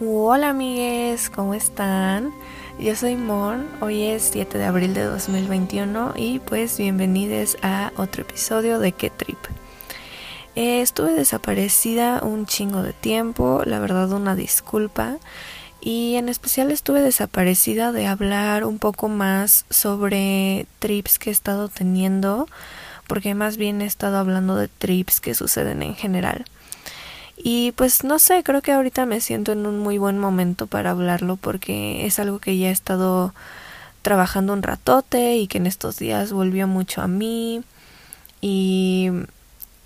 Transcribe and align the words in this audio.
Hola 0.00 0.48
amigues, 0.48 1.28
¿cómo 1.28 1.52
están? 1.52 2.32
Yo 2.80 2.96
soy 2.96 3.14
Mon, 3.14 3.68
hoy 3.82 4.04
es 4.04 4.30
7 4.32 4.56
de 4.56 4.64
abril 4.64 4.94
de 4.94 5.04
2021 5.04 6.14
y 6.16 6.38
pues 6.38 6.78
bienvenidos 6.78 7.58
a 7.62 7.92
otro 7.98 8.22
episodio 8.22 8.78
de 8.78 8.92
Qué 8.92 9.10
Trip. 9.10 9.36
Eh, 10.56 10.80
estuve 10.80 11.12
desaparecida 11.12 12.22
un 12.22 12.46
chingo 12.46 12.82
de 12.82 12.94
tiempo, 12.94 13.62
la 13.66 13.80
verdad 13.80 14.10
una 14.12 14.34
disculpa 14.34 15.18
y 15.82 16.14
en 16.16 16.30
especial 16.30 16.70
estuve 16.70 17.02
desaparecida 17.02 17.92
de 17.92 18.06
hablar 18.06 18.64
un 18.64 18.78
poco 18.78 19.08
más 19.08 19.66
sobre 19.68 20.66
trips 20.78 21.18
que 21.18 21.28
he 21.28 21.32
estado 21.34 21.68
teniendo 21.68 22.48
porque 23.06 23.34
más 23.34 23.58
bien 23.58 23.82
he 23.82 23.86
estado 23.86 24.16
hablando 24.16 24.56
de 24.56 24.68
trips 24.68 25.20
que 25.20 25.34
suceden 25.34 25.82
en 25.82 25.94
general. 25.94 26.46
Y 27.36 27.72
pues 27.72 28.04
no 28.04 28.18
sé, 28.18 28.42
creo 28.42 28.62
que 28.62 28.72
ahorita 28.72 29.06
me 29.06 29.20
siento 29.20 29.52
en 29.52 29.66
un 29.66 29.78
muy 29.78 29.98
buen 29.98 30.18
momento 30.18 30.66
para 30.66 30.90
hablarlo 30.90 31.36
porque 31.36 32.06
es 32.06 32.18
algo 32.18 32.38
que 32.38 32.56
ya 32.56 32.68
he 32.68 32.72
estado 32.72 33.34
trabajando 34.02 34.52
un 34.52 34.62
ratote 34.62 35.36
y 35.36 35.46
que 35.46 35.58
en 35.58 35.66
estos 35.66 35.98
días 35.98 36.32
volvió 36.32 36.66
mucho 36.66 37.02
a 37.02 37.08
mí. 37.08 37.62
Y, 38.40 39.10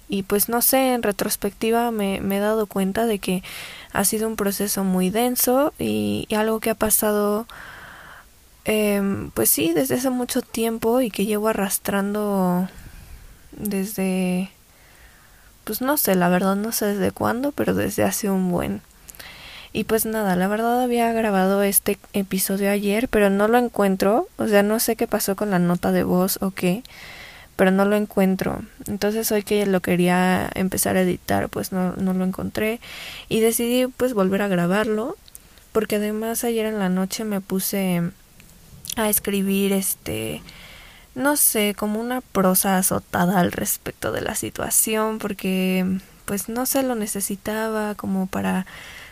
y 0.09 0.23
pues 0.25 0.49
no 0.49 0.63
sé, 0.63 0.95
en 0.95 1.03
retrospectiva 1.03 1.91
me, 1.91 2.21
me, 2.21 2.39
he 2.39 2.41
dado 2.41 2.67
cuenta 2.67 3.07
de 3.07 3.19
que 3.19 3.43
ha 3.93 4.05
sido 4.05 4.29
un 4.29 4.37
proceso 4.37 4.85
muy 4.85 5.11
denso 5.11 5.73
y, 5.79 6.27
algo 6.35 6.61
que 6.61 6.71
ha 6.71 6.75
pasado 6.75 7.47
eh, 8.65 9.29
pues 9.35 9.51
sí, 9.51 9.73
desde 9.75 9.97
hace 9.97 10.11
mucho 10.11 10.43
tiempo 10.43 11.01
y 11.01 11.11
que 11.11 11.27
llevo 11.27 11.49
arrastrando 11.49 12.69
desde 13.53 14.51
pues 15.67 15.81
no 15.81 15.97
sé, 15.97 16.15
la 16.15 16.29
verdad 16.29 16.55
no 16.55 16.71
sé 16.71 16.87
desde 16.87 17.11
cuándo, 17.11 17.51
pero 17.51 17.75
desde 17.75 18.05
hace 18.05 18.31
un 18.31 18.53
buen. 18.53 18.83
Y 19.73 19.83
pues 19.83 20.07
nada, 20.07 20.37
la 20.37 20.47
verdad 20.47 20.81
había 20.81 21.13
grabado 21.13 21.65
este 21.65 21.99
episodio 22.13 22.71
ayer, 22.71 23.09
pero 23.09 23.31
no 23.31 23.49
lo 23.49 23.59
encuentro, 23.59 24.29
o 24.37 24.47
sea, 24.47 24.63
no 24.63 24.79
sé 24.79 24.95
qué 24.95 25.09
pasó 25.09 25.35
con 25.35 25.51
la 25.51 25.59
nota 25.59 25.91
de 25.91 26.05
voz 26.05 26.39
o 26.41 26.53
qué, 26.53 26.85
pero 27.57 27.73
no 27.73 27.85
lo 27.85 27.97
encuentro. 27.97 28.63
Entonces 28.87 29.33
hoy 29.33 29.43
que 29.43 29.67
lo 29.67 29.81
quería 29.81 30.49
empezar 30.55 30.97
a 30.97 31.03
editar, 31.03 31.49
pues 31.49 31.73
no, 31.73 31.95
no 31.97 32.15
lo 32.15 32.25
encontré 32.25 32.79
y 33.29 33.41
decidí 33.41 33.89
pues 33.89 34.15
volver 34.15 34.43
a 34.43 34.49
grabarlo, 34.49 35.17
porque 35.73 35.97
además 35.97 36.45
ayer 36.45 36.67
en 36.67 36.79
la 36.79 36.89
noche 36.89 37.25
me 37.25 37.41
puse 37.41 38.03
a 38.97 39.09
escribir 39.09 39.73
este 39.73 40.43
no 41.17 41.37
sé, 41.37 41.75
como 41.75 41.99
una 41.99 42.21
prosa 42.21 42.77
azotada 42.77 43.41
al 43.41 43.51
respecto 43.51 44.13
de 44.13 44.21
la 44.21 44.35
situación, 44.35 45.19
porque 45.19 45.99
pues 46.27 46.51
no 46.51 46.67
se 46.67 46.83
lo 46.83 46.95
necesitaba 46.95 47.95
como 47.95 48.27
para 48.27 48.67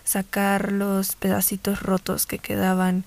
sacar 0.05 0.71
los 0.71 1.17
pedacitos 1.17 1.83
rotos 1.83 2.27
que 2.27 2.39
quedaban 2.39 3.05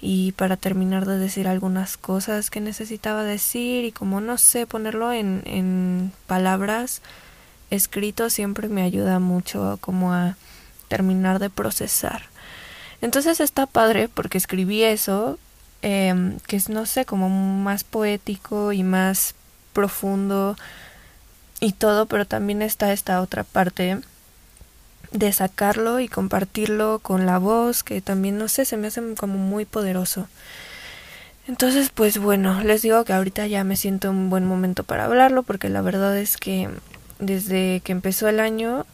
y 0.00 0.32
para 0.32 0.56
terminar 0.56 1.06
de 1.06 1.18
decir 1.18 1.46
algunas 1.46 1.96
cosas 1.96 2.50
que 2.50 2.60
necesitaba 2.60 3.22
decir 3.22 3.84
y 3.84 3.92
como 3.92 4.20
no 4.20 4.36
sé 4.38 4.66
ponerlo 4.66 5.12
en, 5.12 5.42
en 5.46 6.12
palabras 6.26 7.00
escrito 7.70 8.28
siempre 8.28 8.68
me 8.68 8.82
ayuda 8.82 9.20
mucho 9.20 9.78
como 9.80 10.12
a 10.12 10.36
terminar 10.88 11.38
de 11.38 11.48
procesar. 11.48 12.24
Entonces 13.02 13.38
está 13.38 13.66
padre 13.66 14.08
porque 14.08 14.38
escribí 14.38 14.82
eso 14.82 15.38
eh, 15.82 16.38
que 16.46 16.56
es, 16.56 16.68
no 16.68 16.86
sé, 16.86 17.04
como 17.04 17.28
más 17.28 17.84
poético 17.84 18.72
y 18.72 18.82
más 18.82 19.34
profundo 19.72 20.56
y 21.60 21.72
todo, 21.72 22.06
pero 22.06 22.26
también 22.26 22.62
está 22.62 22.92
esta 22.92 23.20
otra 23.20 23.44
parte 23.44 24.00
de 25.12 25.32
sacarlo 25.32 26.00
y 26.00 26.08
compartirlo 26.08 26.98
con 27.00 27.26
la 27.26 27.38
voz, 27.38 27.82
que 27.82 28.00
también, 28.00 28.38
no 28.38 28.48
sé, 28.48 28.64
se 28.64 28.76
me 28.76 28.88
hace 28.88 29.14
como 29.14 29.38
muy 29.38 29.64
poderoso. 29.64 30.26
Entonces, 31.48 31.90
pues 31.90 32.18
bueno, 32.18 32.62
les 32.62 32.82
digo 32.82 33.04
que 33.04 33.12
ahorita 33.12 33.46
ya 33.46 33.64
me 33.64 33.76
siento 33.76 34.10
un 34.10 34.30
buen 34.30 34.46
momento 34.46 34.84
para 34.84 35.04
hablarlo, 35.04 35.42
porque 35.42 35.68
la 35.68 35.82
verdad 35.82 36.16
es 36.16 36.36
que 36.36 36.68
desde 37.18 37.80
que 37.84 37.92
empezó 37.92 38.28
el 38.28 38.40
año 38.40 38.86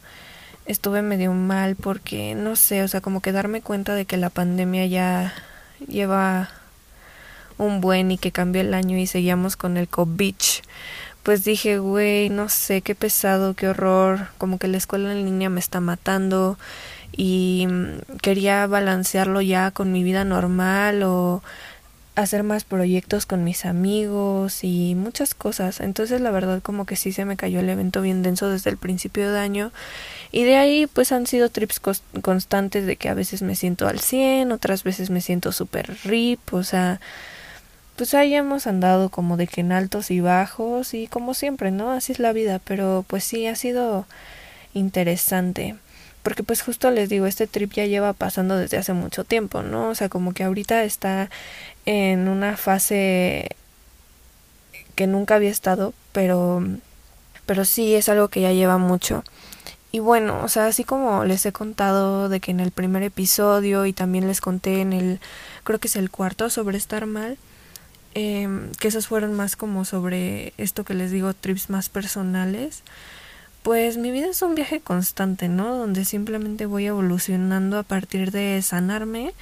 estuve 0.67 1.03
medio 1.03 1.33
mal 1.33 1.77
porque, 1.77 2.35
no 2.35 2.57
sé, 2.57 2.83
o 2.83 2.89
sea, 2.89 3.01
como 3.01 3.21
que 3.21 3.33
darme 3.33 3.63
cuenta 3.63 3.95
de 3.95 4.05
que 4.05 4.17
la 4.17 4.31
pandemia 4.31 4.87
ya 4.87 5.35
lleva 5.87 6.51
un 7.59 7.81
buen 7.81 8.11
y 8.11 8.19
que 8.19 8.33
cambió 8.33 8.63
el 8.63 8.75
año 8.75 8.97
y 8.97 9.07
seguíamos 9.07 9.57
con 9.57 9.77
el 9.77 9.89
COVID, 9.89 10.35
pues 11.23 11.45
dije, 11.45 11.79
güey, 11.79 12.31
no 12.31 12.49
sé, 12.49 12.81
qué 12.81 12.95
pesado, 12.95 13.55
qué 13.55 13.69
horror, 13.69 14.29
como 14.39 14.59
que 14.59 14.69
la 14.69 14.79
escuela 14.79 15.13
en 15.13 15.25
línea 15.25 15.51
me 15.51 15.61
está 15.61 15.81
matando 15.81 16.59
y 17.13 17.67
mm, 17.69 18.17
quería 18.23 18.67
balancearlo 18.67 19.41
ya 19.41 19.71
con 19.71 19.93
mi 19.93 20.03
vida 20.03 20.25
normal 20.25 21.03
o 21.03 21.43
hacer 22.15 22.43
más 22.43 22.65
proyectos 22.65 23.27
con 23.27 23.45
mis 23.45 23.65
amigos 23.65 24.65
y 24.65 24.95
muchas 24.97 25.35
cosas. 25.35 25.81
Entonces 25.81 26.21
la 26.21 26.31
verdad 26.31 26.61
como 26.63 26.85
que 26.85 26.97
sí 26.97 27.13
se 27.13 27.25
me 27.25 27.37
cayó 27.37 27.61
el 27.61 27.69
evento 27.69 28.03
bien 28.03 28.23
denso 28.23 28.49
desde 28.49 28.71
el 28.71 28.77
principio 28.77 29.31
de 29.31 29.39
año 29.39 29.71
y 30.33 30.45
de 30.45 30.57
ahí 30.57 30.87
pues 30.87 31.13
han 31.13 31.27
sido 31.27 31.49
trips 31.49 31.81
constantes 32.23 32.87
de 32.87 32.97
que 32.97 33.09
a 33.09 33.15
veces 33.15 33.43
me 33.43 33.55
siento 33.55 33.87
al 33.87 34.01
100, 34.01 34.51
otras 34.51 34.83
veces 34.83 35.11
me 35.11 35.21
siento 35.21 35.53
súper 35.53 35.97
rip, 36.05 36.41
o 36.53 36.65
sea, 36.65 37.01
pues 37.99 38.15
ahí 38.15 38.35
hemos 38.35 38.69
andado 38.69 39.09
como 39.09 39.37
de 39.37 39.49
que 39.49 39.61
en 39.61 39.73
altos 39.73 40.13
y 40.13 40.21
bajos 40.21 40.95
y 40.95 41.09
como 41.09 41.35
siempre, 41.35 41.73
¿no? 41.73 41.91
Así 41.91 42.13
es 42.13 42.21
la 42.21 42.33
vida, 42.33 42.61
pero 42.65 43.05
pues 43.09 43.25
sí 43.25 43.49
ha 43.49 43.57
sido 43.57 44.07
interesante. 44.73 45.77
Porque 46.23 46.45
pues 46.45 46.63
justo 46.63 46.91
les 46.93 47.09
digo, 47.09 47.27
este 47.27 47.49
trip 47.49 47.73
ya 47.73 47.87
lleva 47.87 48.13
pasando 48.13 48.57
desde 48.57 48.77
hace 48.77 48.93
mucho 48.93 49.25
tiempo, 49.25 49.63
¿no? 49.63 49.89
O 49.91 49.95
sea, 49.97 50.09
como 50.09 50.33
que 50.33 50.45
ahorita 50.45 50.85
está 50.85 51.29
en 51.87 52.29
una 52.29 52.57
fase 52.57 53.49
que 54.95 55.09
nunca 55.09 55.35
había 55.35 55.51
estado, 55.51 55.93
pero 56.13 56.63
pero 57.47 57.65
sí 57.65 57.95
es 57.95 58.09
algo 58.09 58.29
que 58.29 58.43
ya 58.43 58.53
lleva 58.53 58.79
mucho. 58.79 59.25
Y 59.91 60.01
bueno, 60.01 60.43
o 60.45 60.49
sea, 60.49 60.67
así 60.67 60.85
como 60.85 61.25
les 61.25 61.47
he 61.47 61.53
contado 61.53 62.29
de 62.29 62.41
que 62.41 62.51
en 62.53 62.61
el 62.61 62.71
primer 62.73 63.03
episodio 63.03 63.87
y 63.87 63.93
también 63.93 64.29
les 64.29 64.41
conté 64.41 64.81
en 64.83 64.93
el 64.93 65.21
creo 65.65 65.79
que 65.81 65.89
es 65.89 65.97
el 65.97 66.11
cuarto 66.11 66.51
sobre 66.51 66.79
estar 66.79 67.07
mal, 67.07 67.39
eh, 68.19 68.49
que 68.81 68.89
esos 68.89 69.07
fueron 69.07 69.35
más 69.35 69.55
como 69.55 69.85
sobre 69.85 70.53
esto 70.59 70.85
que 70.85 70.95
les 70.95 71.13
digo, 71.13 71.35
trips 71.35 71.71
más 71.71 71.89
personales, 71.89 72.83
pues 73.63 73.97
mi 73.97 74.11
vida 74.11 74.27
es 74.27 74.43
un 74.43 74.57
viaje 74.57 74.81
constante, 74.81 75.49
¿no? 75.49 75.77
Donde 75.77 76.05
simplemente 76.05 76.67
voy 76.67 76.87
evolucionando 76.87 77.79
a 77.79 77.85
partir 77.85 78.33
de 78.33 78.61
sanarme, 78.63 79.35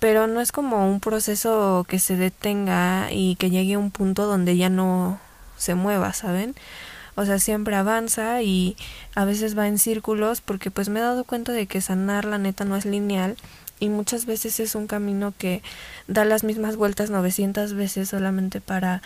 pero 0.00 0.26
no 0.26 0.42
es 0.42 0.52
como 0.52 0.90
un 0.90 1.00
proceso 1.00 1.86
que 1.88 1.98
se 1.98 2.16
detenga 2.16 3.08
y 3.10 3.36
que 3.36 3.48
llegue 3.48 3.74
a 3.74 3.78
un 3.78 3.90
punto 3.90 4.26
donde 4.26 4.54
ya 4.58 4.68
no 4.68 5.18
se 5.56 5.74
mueva, 5.74 6.12
¿saben? 6.12 6.54
O 7.14 7.24
sea, 7.24 7.38
siempre 7.38 7.74
avanza 7.74 8.42
y 8.42 8.76
a 9.14 9.24
veces 9.24 9.56
va 9.56 9.66
en 9.66 9.78
círculos 9.78 10.42
porque 10.42 10.70
pues 10.70 10.90
me 10.90 11.00
he 11.00 11.02
dado 11.02 11.24
cuenta 11.24 11.52
de 11.52 11.66
que 11.66 11.80
sanar 11.80 12.26
la 12.26 12.36
neta 12.36 12.66
no 12.66 12.76
es 12.76 12.84
lineal 12.84 13.36
y 13.80 13.88
muchas 13.88 14.26
veces 14.26 14.60
es 14.60 14.74
un 14.74 14.86
camino 14.86 15.34
que 15.36 15.62
da 16.06 16.24
las 16.24 16.44
mismas 16.44 16.76
vueltas 16.76 17.10
900 17.10 17.74
veces 17.74 18.10
solamente 18.10 18.60
para 18.60 19.02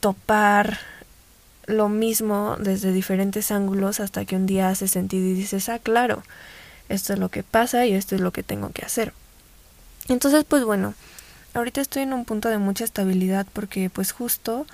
topar 0.00 0.78
lo 1.66 1.88
mismo 1.88 2.56
desde 2.58 2.92
diferentes 2.92 3.50
ángulos 3.50 4.00
hasta 4.00 4.24
que 4.24 4.36
un 4.36 4.46
día 4.46 4.68
hace 4.68 4.88
sentido 4.88 5.26
y 5.26 5.34
dices, 5.34 5.68
ah, 5.68 5.78
claro, 5.78 6.22
esto 6.88 7.12
es 7.12 7.18
lo 7.18 7.30
que 7.30 7.42
pasa 7.42 7.86
y 7.86 7.92
esto 7.92 8.14
es 8.14 8.20
lo 8.20 8.32
que 8.32 8.42
tengo 8.42 8.70
que 8.70 8.84
hacer. 8.84 9.12
Entonces, 10.08 10.44
pues 10.44 10.64
bueno, 10.64 10.94
ahorita 11.54 11.80
estoy 11.80 12.02
en 12.02 12.12
un 12.12 12.24
punto 12.24 12.48
de 12.48 12.58
mucha 12.58 12.84
estabilidad 12.84 13.46
porque 13.52 13.90
pues 13.90 14.12
justo 14.12 14.66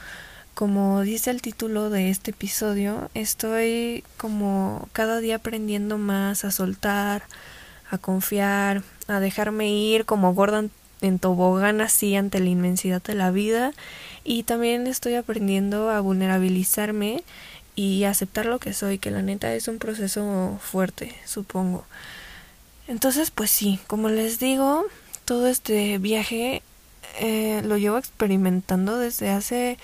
como 0.54 1.00
dice 1.02 1.30
el 1.30 1.42
título 1.42 1.90
de 1.90 2.10
este 2.10 2.30
episodio, 2.30 3.10
estoy 3.14 4.04
como 4.16 4.88
cada 4.92 5.18
día 5.18 5.36
aprendiendo 5.36 5.98
más 5.98 6.44
a 6.44 6.52
soltar, 6.52 7.24
a 7.90 7.98
confiar, 7.98 8.82
a 9.08 9.20
dejarme 9.20 9.70
ir 9.70 10.04
como 10.04 10.34
Gordon 10.34 10.70
en 11.00 11.18
tobogán 11.18 11.80
así 11.80 12.16
ante 12.16 12.40
la 12.40 12.48
inmensidad 12.48 13.02
de 13.02 13.14
la 13.14 13.30
vida 13.30 13.72
y 14.24 14.44
también 14.44 14.86
estoy 14.86 15.14
aprendiendo 15.14 15.90
a 15.90 16.00
vulnerabilizarme 16.00 17.22
y 17.76 18.04
aceptar 18.04 18.46
lo 18.46 18.58
que 18.58 18.72
soy, 18.72 18.98
que 18.98 19.10
la 19.10 19.22
neta 19.22 19.54
es 19.54 19.68
un 19.68 19.78
proceso 19.78 20.58
fuerte, 20.62 21.14
supongo. 21.26 21.84
Entonces, 22.86 23.30
pues 23.30 23.50
sí, 23.50 23.80
como 23.86 24.08
les 24.08 24.38
digo, 24.38 24.86
todo 25.24 25.48
este 25.48 25.98
viaje 25.98 26.62
eh, 27.20 27.62
lo 27.64 27.76
llevo 27.76 27.98
experimentando 27.98 28.98
desde 28.98 29.30
hace 29.30 29.78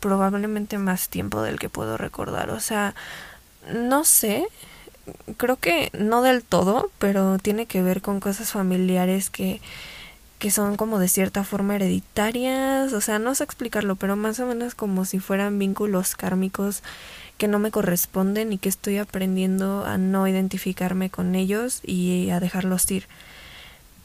probablemente 0.00 0.78
más 0.78 1.08
tiempo 1.08 1.42
del 1.42 1.58
que 1.58 1.68
puedo 1.68 1.96
recordar. 1.96 2.50
O 2.50 2.60
sea, 2.60 2.94
no 3.72 4.04
sé 4.04 4.46
creo 5.36 5.56
que 5.56 5.90
no 5.98 6.22
del 6.22 6.42
todo, 6.42 6.90
pero 6.98 7.38
tiene 7.38 7.66
que 7.66 7.82
ver 7.82 8.02
con 8.02 8.20
cosas 8.20 8.52
familiares 8.52 9.30
que, 9.30 9.60
que 10.38 10.50
son 10.50 10.76
como 10.76 10.98
de 10.98 11.08
cierta 11.08 11.44
forma 11.44 11.76
hereditarias, 11.76 12.92
o 12.92 13.00
sea, 13.00 13.18
no 13.18 13.34
sé 13.34 13.44
explicarlo, 13.44 13.96
pero 13.96 14.16
más 14.16 14.40
o 14.40 14.46
menos 14.46 14.74
como 14.74 15.04
si 15.04 15.18
fueran 15.18 15.58
vínculos 15.58 16.14
kármicos 16.16 16.82
que 17.38 17.48
no 17.48 17.58
me 17.58 17.70
corresponden 17.70 18.52
y 18.52 18.58
que 18.58 18.68
estoy 18.68 18.98
aprendiendo 18.98 19.84
a 19.84 19.98
no 19.98 20.26
identificarme 20.26 21.10
con 21.10 21.34
ellos 21.34 21.80
y 21.84 22.30
a 22.30 22.40
dejarlos 22.40 22.90
ir. 22.90 23.06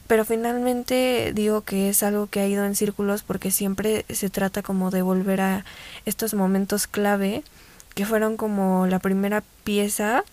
Pero 0.06 0.24
finalmente 0.24 1.32
digo 1.34 1.62
que 1.62 1.88
es 1.88 2.02
algo 2.02 2.26
que 2.26 2.40
ha 2.40 2.46
ido 2.46 2.64
en 2.66 2.76
círculos 2.76 3.22
porque 3.22 3.50
siempre 3.50 4.04
se 4.10 4.28
trata 4.28 4.62
como 4.62 4.90
de 4.90 5.00
volver 5.00 5.40
a 5.40 5.64
estos 6.04 6.34
momentos 6.34 6.86
clave 6.86 7.44
que 7.94 8.04
fueron 8.04 8.36
como 8.36 8.86
la 8.86 8.98
primera 8.98 9.42
pieza 9.64 10.24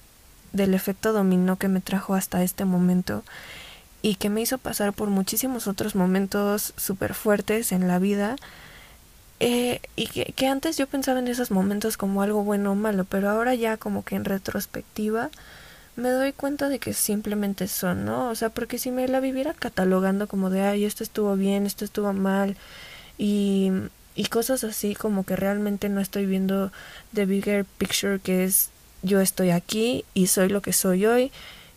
del 0.54 0.74
efecto 0.74 1.14
dominó 1.14 1.58
que 1.58 1.68
me 1.68 1.82
trajo 1.82 2.16
hasta 2.16 2.44
este 2.44 2.66
momento 2.66 3.24
y 4.02 4.16
que 4.16 4.30
me 4.30 4.42
hizo 4.42 4.58
pasar 4.58 4.94
por 4.94 5.10
muchísimos 5.10 5.68
otros 5.68 5.96
momentos 5.96 6.74
súper 6.78 7.14
fuertes 7.14 7.72
en 7.72 7.88
la 7.88 8.00
vida 8.00 8.36
eh, 9.40 9.82
y 9.96 10.08
que, 10.08 10.34
que, 10.34 10.48
antes 10.48 10.78
yo 10.78 10.88
pensaba 10.88 11.20
en 11.20 11.28
esos 11.28 11.50
momentos 11.50 11.96
como 11.96 12.22
algo 12.22 12.44
bueno 12.44 12.74
o 12.74 12.76
malo, 12.76 13.06
pero 13.06 13.30
ahora 13.30 13.56
ya 13.56 13.78
como 13.78 14.04
que 14.04 14.16
en 14.16 14.26
retrospectiva 14.26 15.30
me 15.96 16.10
doy 16.10 16.34
cuenta 16.34 16.70
de 16.70 16.80
que 16.80 16.94
simplemente 16.94 17.68
son, 17.68 18.06
¿no? 18.06 18.30
O 18.30 18.36
sea, 18.36 18.50
porque 18.50 18.78
si 18.78 18.92
me 18.92 19.08
la 19.08 19.20
viviera 19.20 19.54
catalogando 19.54 20.28
como 20.28 20.50
de, 20.50 20.62
ay, 20.62 20.86
esto 20.86 21.04
estuvo 21.04 21.36
bien, 21.36 21.66
esto 21.66 21.86
estuvo 21.86 22.12
mal, 22.14 22.58
y, 23.18 23.72
y 24.16 24.26
cosas 24.26 24.64
así 24.64 24.96
como 24.96 25.24
que 25.26 25.36
realmente 25.36 25.90
no 25.90 26.02
estoy 26.02 26.26
viendo 26.26 26.72
the 27.14 27.26
bigger 27.26 27.66
picture 27.66 28.20
que 28.20 28.46
es 28.46 28.70
yo 29.02 29.22
estoy 29.22 29.52
aquí 29.52 30.06
y 30.14 30.28
soy 30.28 30.50
lo 30.50 30.62
que 30.62 30.74
soy 30.74 31.06
hoy 31.06 31.32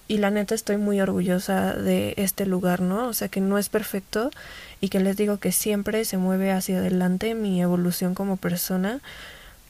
y 0.08 0.18
la 0.18 0.30
neta 0.30 0.54
estoy 0.54 0.76
muy 0.76 1.00
orgullosa 1.00 1.74
de 1.74 2.14
este 2.16 2.44
lugar, 2.46 2.80
¿no? 2.80 3.08
O 3.08 3.14
sea 3.14 3.28
que 3.28 3.40
no 3.40 3.58
es 3.58 3.68
perfecto 3.68 4.30
y 4.80 4.88
que 4.88 5.00
les 5.00 5.16
digo 5.16 5.38
que 5.38 5.52
siempre 5.52 6.04
se 6.04 6.18
mueve 6.18 6.50
hacia 6.52 6.78
adelante 6.78 7.34
mi 7.34 7.62
evolución 7.62 8.14
como 8.14 8.36
persona, 8.36 9.00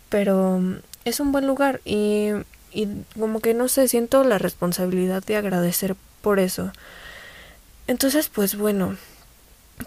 pero 0.09 0.59
mm, 0.59 0.77
es 1.05 1.21
un 1.21 1.33
buen 1.33 1.47
lugar 1.47 1.81
y, 1.85 2.31
y 2.73 2.89
como 3.19 3.41
que 3.41 3.55
no 3.55 3.69
sé, 3.69 3.89
siento 3.89 4.25
la 4.25 4.39
responsabilidad 4.39 5.23
de 5.23 5.37
agradecer 5.37 5.95
por 6.23 6.39
eso. 6.39 6.73
Entonces, 7.87 8.29
pues 8.29 8.57
bueno, 8.57 8.97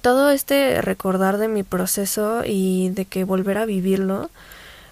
todo 0.01 0.29
este 0.29 0.81
recordar 0.81 1.37
de 1.37 1.47
mi 1.47 1.63
proceso 1.63 2.43
y 2.45 2.89
de 2.89 3.05
que 3.05 3.23
volver 3.23 3.57
a 3.57 3.65
vivirlo, 3.65 4.29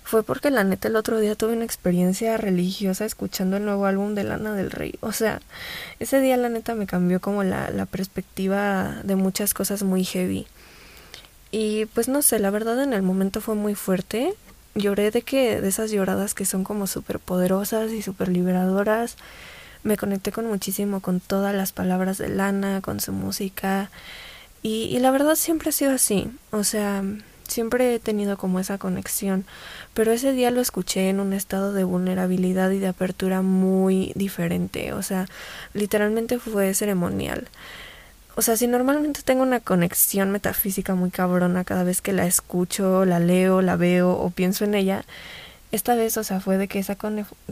fue 0.04 0.24
porque 0.24 0.52
la 0.52 0.64
neta 0.64 0.88
el 0.88 0.96
otro 0.96 1.20
día 1.20 1.36
tuve 1.36 1.54
una 1.54 1.66
experiencia 1.66 2.38
religiosa 2.38 3.06
escuchando 3.06 3.58
el 3.58 3.66
nuevo 3.66 3.86
álbum 3.86 4.16
de 4.16 4.24
Lana 4.24 4.54
del 4.54 4.70
Rey. 4.70 4.96
O 5.02 5.12
sea, 5.12 5.42
ese 6.00 6.20
día 6.20 6.38
la 6.38 6.50
neta 6.50 6.76
me 6.76 6.88
cambió 6.88 7.22
como 7.22 7.44
la, 7.44 7.70
la 7.72 7.86
perspectiva 7.86 8.98
de 9.04 9.16
muchas 9.16 9.54
cosas 9.54 9.84
muy 9.84 10.04
heavy. 10.04 10.46
Y 11.52 11.86
pues 11.88 12.08
no 12.08 12.22
sé, 12.22 12.40
la 12.40 12.50
verdad 12.50 12.82
en 12.84 12.94
el 12.94 13.02
momento 13.02 13.40
fue 13.40 13.56
muy 13.56 13.76
fuerte. 13.76 14.34
Lloré 14.76 15.12
de 15.12 15.22
que, 15.22 15.62
de 15.62 15.70
esas 15.70 15.92
lloradas 15.92 16.34
que 16.34 16.46
son 16.46 16.64
como 16.64 16.88
súper 16.88 17.20
poderosas 17.20 17.92
y 17.92 18.02
súper 18.02 18.28
liberadoras. 18.30 19.18
Me 19.84 19.98
conecté 19.98 20.32
con 20.32 20.48
muchísimo 20.48 21.00
con 21.00 21.20
todas 21.20 21.56
las 21.56 21.72
palabras 21.72 22.18
de 22.18 22.30
Lana, 22.30 22.82
con 22.82 23.00
su 23.00 23.12
música. 23.14 23.90
Y, 24.64 24.86
y 24.86 25.00
la 25.00 25.12
verdad 25.12 25.36
siempre 25.36 25.70
ha 25.70 25.74
sido 25.74 25.92
así. 25.92 26.32
O 26.52 26.64
sea, 26.64 27.04
Siempre 27.48 27.96
he 27.96 28.00
tenido 28.00 28.38
como 28.38 28.60
esa 28.60 28.78
conexión, 28.78 29.46
pero 29.94 30.12
ese 30.12 30.32
día 30.32 30.52
lo 30.52 30.62
escuché 30.62 31.10
en 31.10 31.20
un 31.20 31.34
estado 31.34 31.74
de 31.74 31.84
vulnerabilidad 31.84 32.72
y 32.72 32.80
de 32.80 32.88
apertura 32.88 33.42
muy 33.42 34.12
diferente, 34.16 34.94
o 34.94 35.04
sea, 35.04 35.28
literalmente 35.74 36.40
fue 36.40 36.74
ceremonial. 36.74 37.48
O 38.36 38.42
sea, 38.42 38.58
si 38.58 38.68
normalmente 38.68 39.22
tengo 39.24 39.44
una 39.44 39.60
conexión 39.60 40.32
metafísica 40.32 40.96
muy 40.96 41.12
cabrona 41.12 41.64
cada 41.64 41.84
vez 41.84 42.02
que 42.02 42.14
la 42.14 42.26
escucho, 42.26 43.06
la 43.06 43.20
leo, 43.20 43.62
la 43.62 43.76
veo 43.76 44.12
o 44.12 44.32
pienso 44.32 44.66
en 44.66 44.74
ella, 44.74 45.06
esta 45.74 45.96
vez, 45.96 46.18
o 46.18 46.24
sea, 46.24 46.40
fue 46.40 46.58
de 46.58 46.68
que 46.68 46.78
esa 46.78 46.96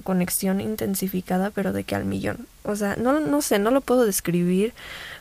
conexión 0.04 0.62
intensificada, 0.62 1.50
pero 1.50 1.74
de 1.74 1.84
que 1.84 1.96
al 1.96 2.06
millón. 2.06 2.46
O 2.62 2.76
sea, 2.76 2.96
no, 2.96 3.20
no 3.20 3.42
sé, 3.42 3.58
no 3.58 3.72
lo 3.72 3.82
puedo 3.82 4.06
describir 4.06 4.74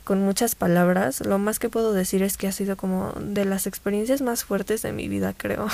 con 0.05 0.21
muchas 0.21 0.55
palabras. 0.55 1.23
Lo 1.23 1.39
más 1.39 1.59
que 1.59 1.71
puedo 1.71 1.95
decir 1.95 2.23
es 2.23 2.37
que 2.37 2.47
ha 2.47 2.53
sido 2.53 2.77
como 2.77 3.15
de 3.19 3.47
las 3.47 3.67
experiencias 3.67 4.21
más 4.21 4.45
fuertes 4.45 4.83
de 4.83 4.93
mi 4.93 5.09
vida, 5.09 5.33
creo. 5.35 5.69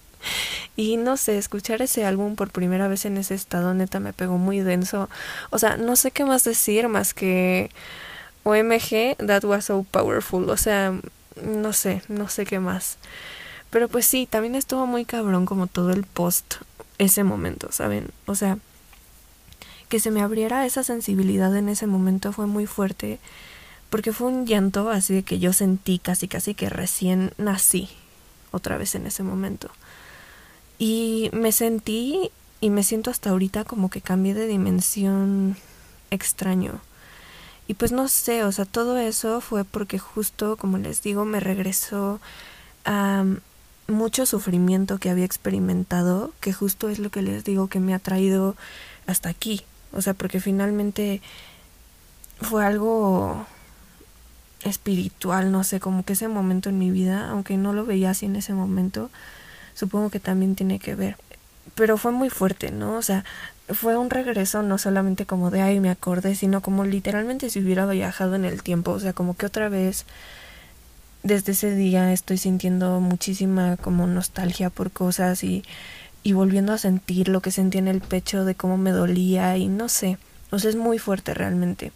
y 0.76 0.96
no 0.96 1.18
sé, 1.18 1.36
escuchar 1.36 1.82
ese 1.82 2.06
álbum 2.06 2.34
por 2.34 2.50
primera 2.50 2.88
vez 2.88 3.04
en 3.04 3.18
ese 3.18 3.34
estado, 3.34 3.74
neta, 3.74 4.00
me 4.00 4.14
pegó 4.14 4.38
muy 4.38 4.60
denso. 4.60 5.10
O 5.50 5.58
sea, 5.58 5.76
no 5.76 5.96
sé 5.96 6.12
qué 6.12 6.24
más 6.24 6.44
decir 6.44 6.88
más 6.88 7.12
que 7.12 7.70
OMG, 8.44 9.18
that 9.26 9.44
was 9.44 9.66
so 9.66 9.84
powerful. 9.90 10.48
O 10.48 10.56
sea, 10.56 10.98
no 11.42 11.74
sé, 11.74 12.00
no 12.08 12.30
sé 12.30 12.46
qué 12.46 12.58
más. 12.58 12.96
Pero 13.74 13.88
pues 13.88 14.06
sí, 14.06 14.28
también 14.30 14.54
estuvo 14.54 14.86
muy 14.86 15.04
cabrón 15.04 15.46
como 15.46 15.66
todo 15.66 15.90
el 15.90 16.04
post 16.04 16.58
ese 16.98 17.24
momento, 17.24 17.72
¿saben? 17.72 18.06
O 18.24 18.36
sea, 18.36 18.58
que 19.88 19.98
se 19.98 20.12
me 20.12 20.22
abriera 20.22 20.64
esa 20.64 20.84
sensibilidad 20.84 21.56
en 21.56 21.68
ese 21.68 21.88
momento 21.88 22.30
fue 22.30 22.46
muy 22.46 22.66
fuerte 22.66 23.18
porque 23.90 24.12
fue 24.12 24.28
un 24.28 24.46
llanto 24.46 24.90
así 24.90 25.12
de 25.12 25.22
que 25.24 25.40
yo 25.40 25.52
sentí 25.52 25.98
casi 25.98 26.28
casi 26.28 26.54
que 26.54 26.68
recién 26.68 27.32
nací 27.36 27.88
otra 28.52 28.78
vez 28.78 28.94
en 28.94 29.08
ese 29.08 29.24
momento. 29.24 29.68
Y 30.78 31.30
me 31.32 31.50
sentí 31.50 32.30
y 32.60 32.70
me 32.70 32.84
siento 32.84 33.10
hasta 33.10 33.30
ahorita 33.30 33.64
como 33.64 33.90
que 33.90 34.02
cambié 34.02 34.34
de 34.34 34.46
dimensión 34.46 35.56
extraño. 36.12 36.80
Y 37.66 37.74
pues 37.74 37.90
no 37.90 38.06
sé, 38.06 38.44
o 38.44 38.52
sea, 38.52 38.66
todo 38.66 38.98
eso 38.98 39.40
fue 39.40 39.64
porque 39.64 39.98
justo, 39.98 40.56
como 40.56 40.78
les 40.78 41.02
digo, 41.02 41.24
me 41.24 41.40
regresó 41.40 42.20
a 42.84 43.24
mucho 43.86 44.26
sufrimiento 44.26 44.98
que 44.98 45.10
había 45.10 45.24
experimentado, 45.24 46.32
que 46.40 46.52
justo 46.52 46.88
es 46.88 46.98
lo 46.98 47.10
que 47.10 47.22
les 47.22 47.44
digo 47.44 47.68
que 47.68 47.80
me 47.80 47.94
ha 47.94 47.98
traído 47.98 48.56
hasta 49.06 49.28
aquí. 49.28 49.62
O 49.92 50.02
sea, 50.02 50.14
porque 50.14 50.40
finalmente 50.40 51.20
fue 52.40 52.64
algo 52.64 53.46
espiritual, 54.62 55.52
no 55.52 55.62
sé, 55.64 55.80
como 55.80 56.04
que 56.04 56.14
ese 56.14 56.28
momento 56.28 56.68
en 56.70 56.78
mi 56.78 56.90
vida, 56.90 57.28
aunque 57.28 57.56
no 57.56 57.72
lo 57.72 57.84
veía 57.84 58.10
así 58.10 58.26
en 58.26 58.36
ese 58.36 58.54
momento, 58.54 59.10
supongo 59.74 60.10
que 60.10 60.20
también 60.20 60.54
tiene 60.54 60.78
que 60.78 60.94
ver. 60.94 61.16
Pero 61.74 61.96
fue 61.96 62.12
muy 62.12 62.30
fuerte, 62.30 62.70
¿no? 62.70 62.96
O 62.96 63.02
sea, 63.02 63.24
fue 63.68 63.96
un 63.96 64.10
regreso 64.10 64.62
no 64.62 64.78
solamente 64.78 65.26
como 65.26 65.50
de 65.50 65.62
ay 65.62 65.80
me 65.80 65.90
acordé, 65.90 66.34
sino 66.34 66.60
como 66.60 66.84
literalmente 66.84 67.50
si 67.50 67.60
hubiera 67.60 67.86
viajado 67.86 68.34
en 68.34 68.44
el 68.44 68.62
tiempo, 68.62 68.92
o 68.92 69.00
sea, 69.00 69.12
como 69.12 69.36
que 69.36 69.46
otra 69.46 69.68
vez 69.68 70.04
desde 71.24 71.52
ese 71.52 71.74
día 71.74 72.12
estoy 72.12 72.38
sintiendo 72.38 73.00
muchísima 73.00 73.76
como 73.78 74.06
nostalgia 74.06 74.70
por 74.70 74.92
cosas 74.92 75.42
y, 75.42 75.64
y 76.22 76.34
volviendo 76.34 76.72
a 76.72 76.78
sentir 76.78 77.28
lo 77.28 77.40
que 77.40 77.50
sentí 77.50 77.78
en 77.78 77.88
el 77.88 78.02
pecho 78.02 78.44
de 78.44 78.54
cómo 78.54 78.76
me 78.76 78.92
dolía 78.92 79.56
y 79.56 79.66
no 79.66 79.88
sé, 79.88 80.18
o 80.50 80.58
sea, 80.58 80.70
es 80.70 80.76
muy 80.76 80.98
fuerte 80.98 81.34
realmente. 81.34 81.92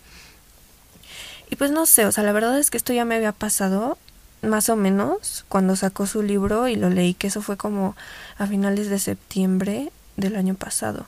Y 1.51 1.57
pues 1.57 1.71
no 1.71 1.87
sé, 1.87 2.07
o 2.07 2.13
sea, 2.13 2.25
la 2.25 2.33
verdad 2.33 2.59
es 2.59 2.71
que 2.71 2.79
esto 2.79 2.93
ya 2.93 3.05
me 3.05 3.15
había 3.15 3.33
pasado 3.33 3.99
más 4.43 4.69
o 4.71 4.77
menos 4.77 5.45
cuando 5.49 5.77
sacó 5.77 6.07
su 6.07 6.23
libro 6.23 6.67
y 6.69 6.77
lo 6.77 6.89
leí, 6.89 7.15
que 7.15 7.27
eso 7.27 7.43
fue 7.43 7.57
como 7.57 7.97
a 8.39 8.47
finales 8.47 8.89
de 8.89 8.99
septiembre 8.99 9.93
del 10.17 10.37
año 10.37 10.55
pasado. 10.55 11.07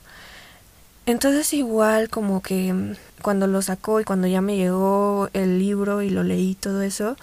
Entonces 1.07 1.53
igual 1.53 2.09
como 2.09 2.41
que 2.41 2.95
cuando 3.21 3.47
lo 3.47 3.61
sacó 3.63 3.99
y 3.99 4.03
cuando 4.03 4.27
ya 4.27 4.41
me 4.41 4.57
llegó 4.57 5.29
el 5.33 5.57
libro 5.57 6.03
y 6.03 6.11
lo 6.11 6.23
leí 6.23 6.53
todo 6.55 6.83
eso, 6.83 7.17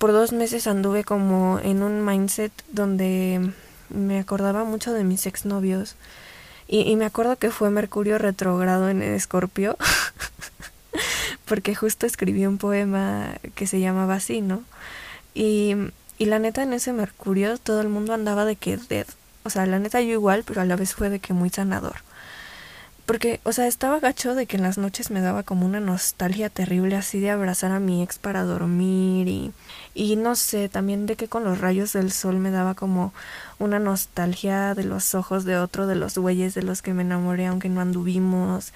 por 0.00 0.12
dos 0.12 0.32
meses 0.32 0.66
anduve 0.66 1.04
como 1.04 1.60
en 1.62 1.82
un 1.82 2.04
mindset 2.04 2.52
donde 2.72 3.52
me 3.90 4.18
acordaba 4.18 4.64
mucho 4.64 4.92
de 4.92 5.04
mis 5.04 5.26
exnovios. 5.26 5.94
Y, 6.66 6.80
y 6.80 6.96
me 6.96 7.04
acuerdo 7.04 7.36
que 7.36 7.50
fue 7.50 7.68
Mercurio 7.70 8.16
retrogrado 8.16 8.88
en 8.88 9.02
Escorpio. 9.02 9.76
porque 11.44 11.74
justo 11.74 12.06
escribí 12.06 12.46
un 12.46 12.58
poema 12.58 13.34
que 13.54 13.66
se 13.66 13.80
llamaba 13.80 14.14
así, 14.14 14.40
¿no? 14.40 14.62
Y, 15.34 15.74
y 16.16 16.26
la 16.26 16.38
neta 16.38 16.62
en 16.62 16.72
ese 16.72 16.92
Mercurio 16.92 17.58
todo 17.58 17.80
el 17.80 17.88
mundo 17.88 18.14
andaba 18.14 18.44
de 18.46 18.56
que 18.56 18.76
dead. 18.76 19.06
O 19.42 19.50
sea, 19.50 19.66
la 19.66 19.78
neta 19.78 20.00
yo 20.00 20.12
igual, 20.12 20.44
pero 20.46 20.60
a 20.60 20.64
la 20.64 20.76
vez 20.76 20.94
fue 20.94 21.10
de 21.10 21.18
que 21.18 21.32
muy 21.34 21.50
sanador. 21.50 21.96
Porque, 23.10 23.40
o 23.42 23.52
sea, 23.52 23.66
estaba 23.66 23.98
gacho 23.98 24.36
de 24.36 24.46
que 24.46 24.56
en 24.56 24.62
las 24.62 24.78
noches 24.78 25.10
me 25.10 25.20
daba 25.20 25.42
como 25.42 25.66
una 25.66 25.80
nostalgia 25.80 26.48
terrible 26.48 26.94
así 26.94 27.18
de 27.18 27.30
abrazar 27.30 27.72
a 27.72 27.80
mi 27.80 28.04
ex 28.04 28.20
para 28.20 28.44
dormir 28.44 29.26
y, 29.26 29.52
y 29.94 30.14
no 30.14 30.36
sé, 30.36 30.68
también 30.68 31.06
de 31.06 31.16
que 31.16 31.26
con 31.26 31.42
los 31.42 31.60
rayos 31.60 31.92
del 31.92 32.12
sol 32.12 32.36
me 32.36 32.52
daba 32.52 32.76
como 32.76 33.12
una 33.58 33.80
nostalgia 33.80 34.76
de 34.76 34.84
los 34.84 35.16
ojos 35.16 35.44
de 35.44 35.58
otro 35.58 35.88
de 35.88 35.96
los 35.96 36.18
güeyes 36.18 36.54
de 36.54 36.62
los 36.62 36.82
que 36.82 36.94
me 36.94 37.02
enamoré 37.02 37.46
aunque 37.46 37.68
no 37.68 37.80
anduvimos 37.80 38.72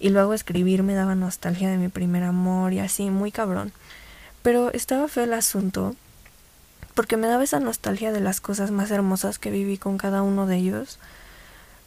y 0.00 0.08
luego 0.08 0.34
escribir 0.34 0.82
me 0.82 0.94
daba 0.94 1.14
nostalgia 1.14 1.70
de 1.70 1.76
mi 1.76 1.86
primer 1.86 2.24
amor 2.24 2.72
y 2.72 2.80
así, 2.80 3.08
muy 3.10 3.30
cabrón. 3.30 3.70
Pero 4.42 4.72
estaba 4.72 5.06
feo 5.06 5.22
el 5.22 5.32
asunto 5.32 5.94
porque 6.94 7.16
me 7.16 7.28
daba 7.28 7.44
esa 7.44 7.60
nostalgia 7.60 8.10
de 8.10 8.20
las 8.20 8.40
cosas 8.40 8.72
más 8.72 8.90
hermosas 8.90 9.38
que 9.38 9.52
viví 9.52 9.78
con 9.78 9.96
cada 9.96 10.22
uno 10.22 10.48
de 10.48 10.56
ellos. 10.56 10.98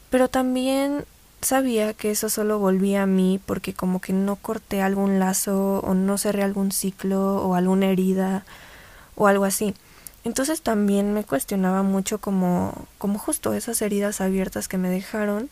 Pero 0.10 0.29
también 0.29 1.03
sabía 1.41 1.93
que 1.93 2.12
eso 2.12 2.29
solo 2.29 2.60
volvía 2.60 3.03
a 3.03 3.08
mí 3.08 3.39
porque 3.46 3.74
como 3.74 4.01
que 4.01 4.13
no 4.13 4.36
corté 4.36 4.81
algún 4.81 5.19
lazo 5.19 5.79
o 5.79 5.93
no 5.93 6.17
cerré 6.17 6.43
algún 6.43 6.72
ciclo 6.72 7.38
o 7.38 7.55
alguna 7.55 7.88
herida 7.88 8.46
o 9.15 9.27
algo 9.27 9.46
así. 9.46 9.74
Entonces 10.24 10.62
también 10.62 11.13
me 11.13 11.24
cuestionaba 11.24 11.81
mucho 11.84 12.19
como, 12.19 12.88
como 12.98 13.19
justo 13.19 13.53
esas 13.53 13.81
heridas 13.81 14.22
abiertas 14.22 14.67
que 14.67 14.77
me 14.77 14.89
dejaron 14.89 15.50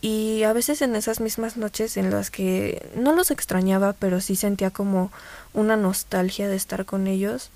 y 0.00 0.44
a 0.44 0.52
veces 0.52 0.82
en 0.82 0.94
esas 0.94 1.20
mismas 1.20 1.56
noches 1.56 1.96
en 1.96 2.10
las 2.10 2.30
que 2.30 2.90
no 2.94 3.14
los 3.14 3.30
extrañaba, 3.30 3.92
pero 3.92 4.20
sí 4.20 4.36
sentía 4.36 4.70
como 4.70 5.10
una 5.52 5.76
nostalgia 5.76 6.48
de 6.48 6.56
estar 6.56 6.84
con 6.84 7.06
ellos, 7.06 7.50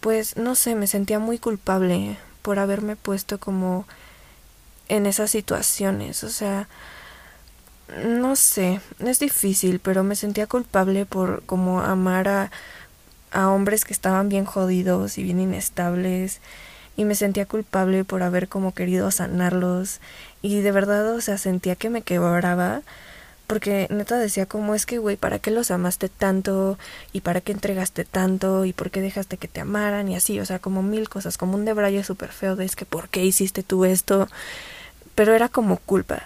pues 0.00 0.36
no 0.36 0.54
sé, 0.54 0.74
me 0.74 0.86
sentía 0.86 1.18
muy 1.18 1.38
culpable 1.38 2.18
por 2.42 2.58
haberme 2.58 2.96
puesto 2.96 3.38
como 3.38 3.86
en 4.88 5.06
esas 5.06 5.30
situaciones, 5.30 6.24
o 6.24 6.30
sea, 6.30 6.68
no 8.04 8.36
sé, 8.36 8.80
es 8.98 9.18
difícil, 9.18 9.78
pero 9.80 10.02
me 10.02 10.16
sentía 10.16 10.46
culpable 10.46 11.06
por 11.06 11.42
como 11.46 11.80
amar 11.80 12.28
a, 12.28 12.50
a 13.32 13.48
hombres 13.50 13.84
que 13.84 13.92
estaban 13.92 14.28
bien 14.28 14.44
jodidos 14.44 15.18
y 15.18 15.22
bien 15.22 15.40
inestables 15.40 16.40
y 16.96 17.04
me 17.04 17.14
sentía 17.14 17.46
culpable 17.46 18.04
por 18.04 18.22
haber 18.22 18.48
como 18.48 18.72
querido 18.74 19.10
sanarlos 19.10 20.00
y 20.42 20.60
de 20.60 20.72
verdad, 20.72 21.14
o 21.14 21.20
sea, 21.20 21.38
sentía 21.38 21.76
que 21.76 21.90
me 21.90 22.02
quebraba 22.02 22.82
porque 23.46 23.86
neta 23.90 24.18
decía 24.18 24.46
como 24.46 24.74
es 24.74 24.86
que, 24.86 24.98
güey, 24.98 25.16
¿para 25.16 25.38
qué 25.38 25.50
los 25.50 25.70
amaste 25.70 26.08
tanto? 26.08 26.78
¿Y 27.12 27.20
para 27.20 27.40
qué 27.40 27.52
entregaste 27.52 28.04
tanto? 28.04 28.64
¿Y 28.64 28.72
por 28.72 28.90
qué 28.90 29.00
dejaste 29.00 29.36
que 29.36 29.48
te 29.48 29.60
amaran? 29.60 30.08
Y 30.08 30.16
así, 30.16 30.40
o 30.40 30.44
sea, 30.44 30.58
como 30.58 30.82
mil 30.82 31.08
cosas, 31.08 31.38
como 31.38 31.54
un 31.54 31.64
debraye 31.64 32.02
súper 32.02 32.30
feo 32.32 32.56
de 32.56 32.64
es 32.64 32.74
que, 32.74 32.86
¿por 32.86 33.08
qué 33.08 33.24
hiciste 33.24 33.62
tú 33.62 33.84
esto? 33.84 34.28
Pero 35.16 35.34
era 35.34 35.48
como 35.48 35.78
culpa. 35.78 36.22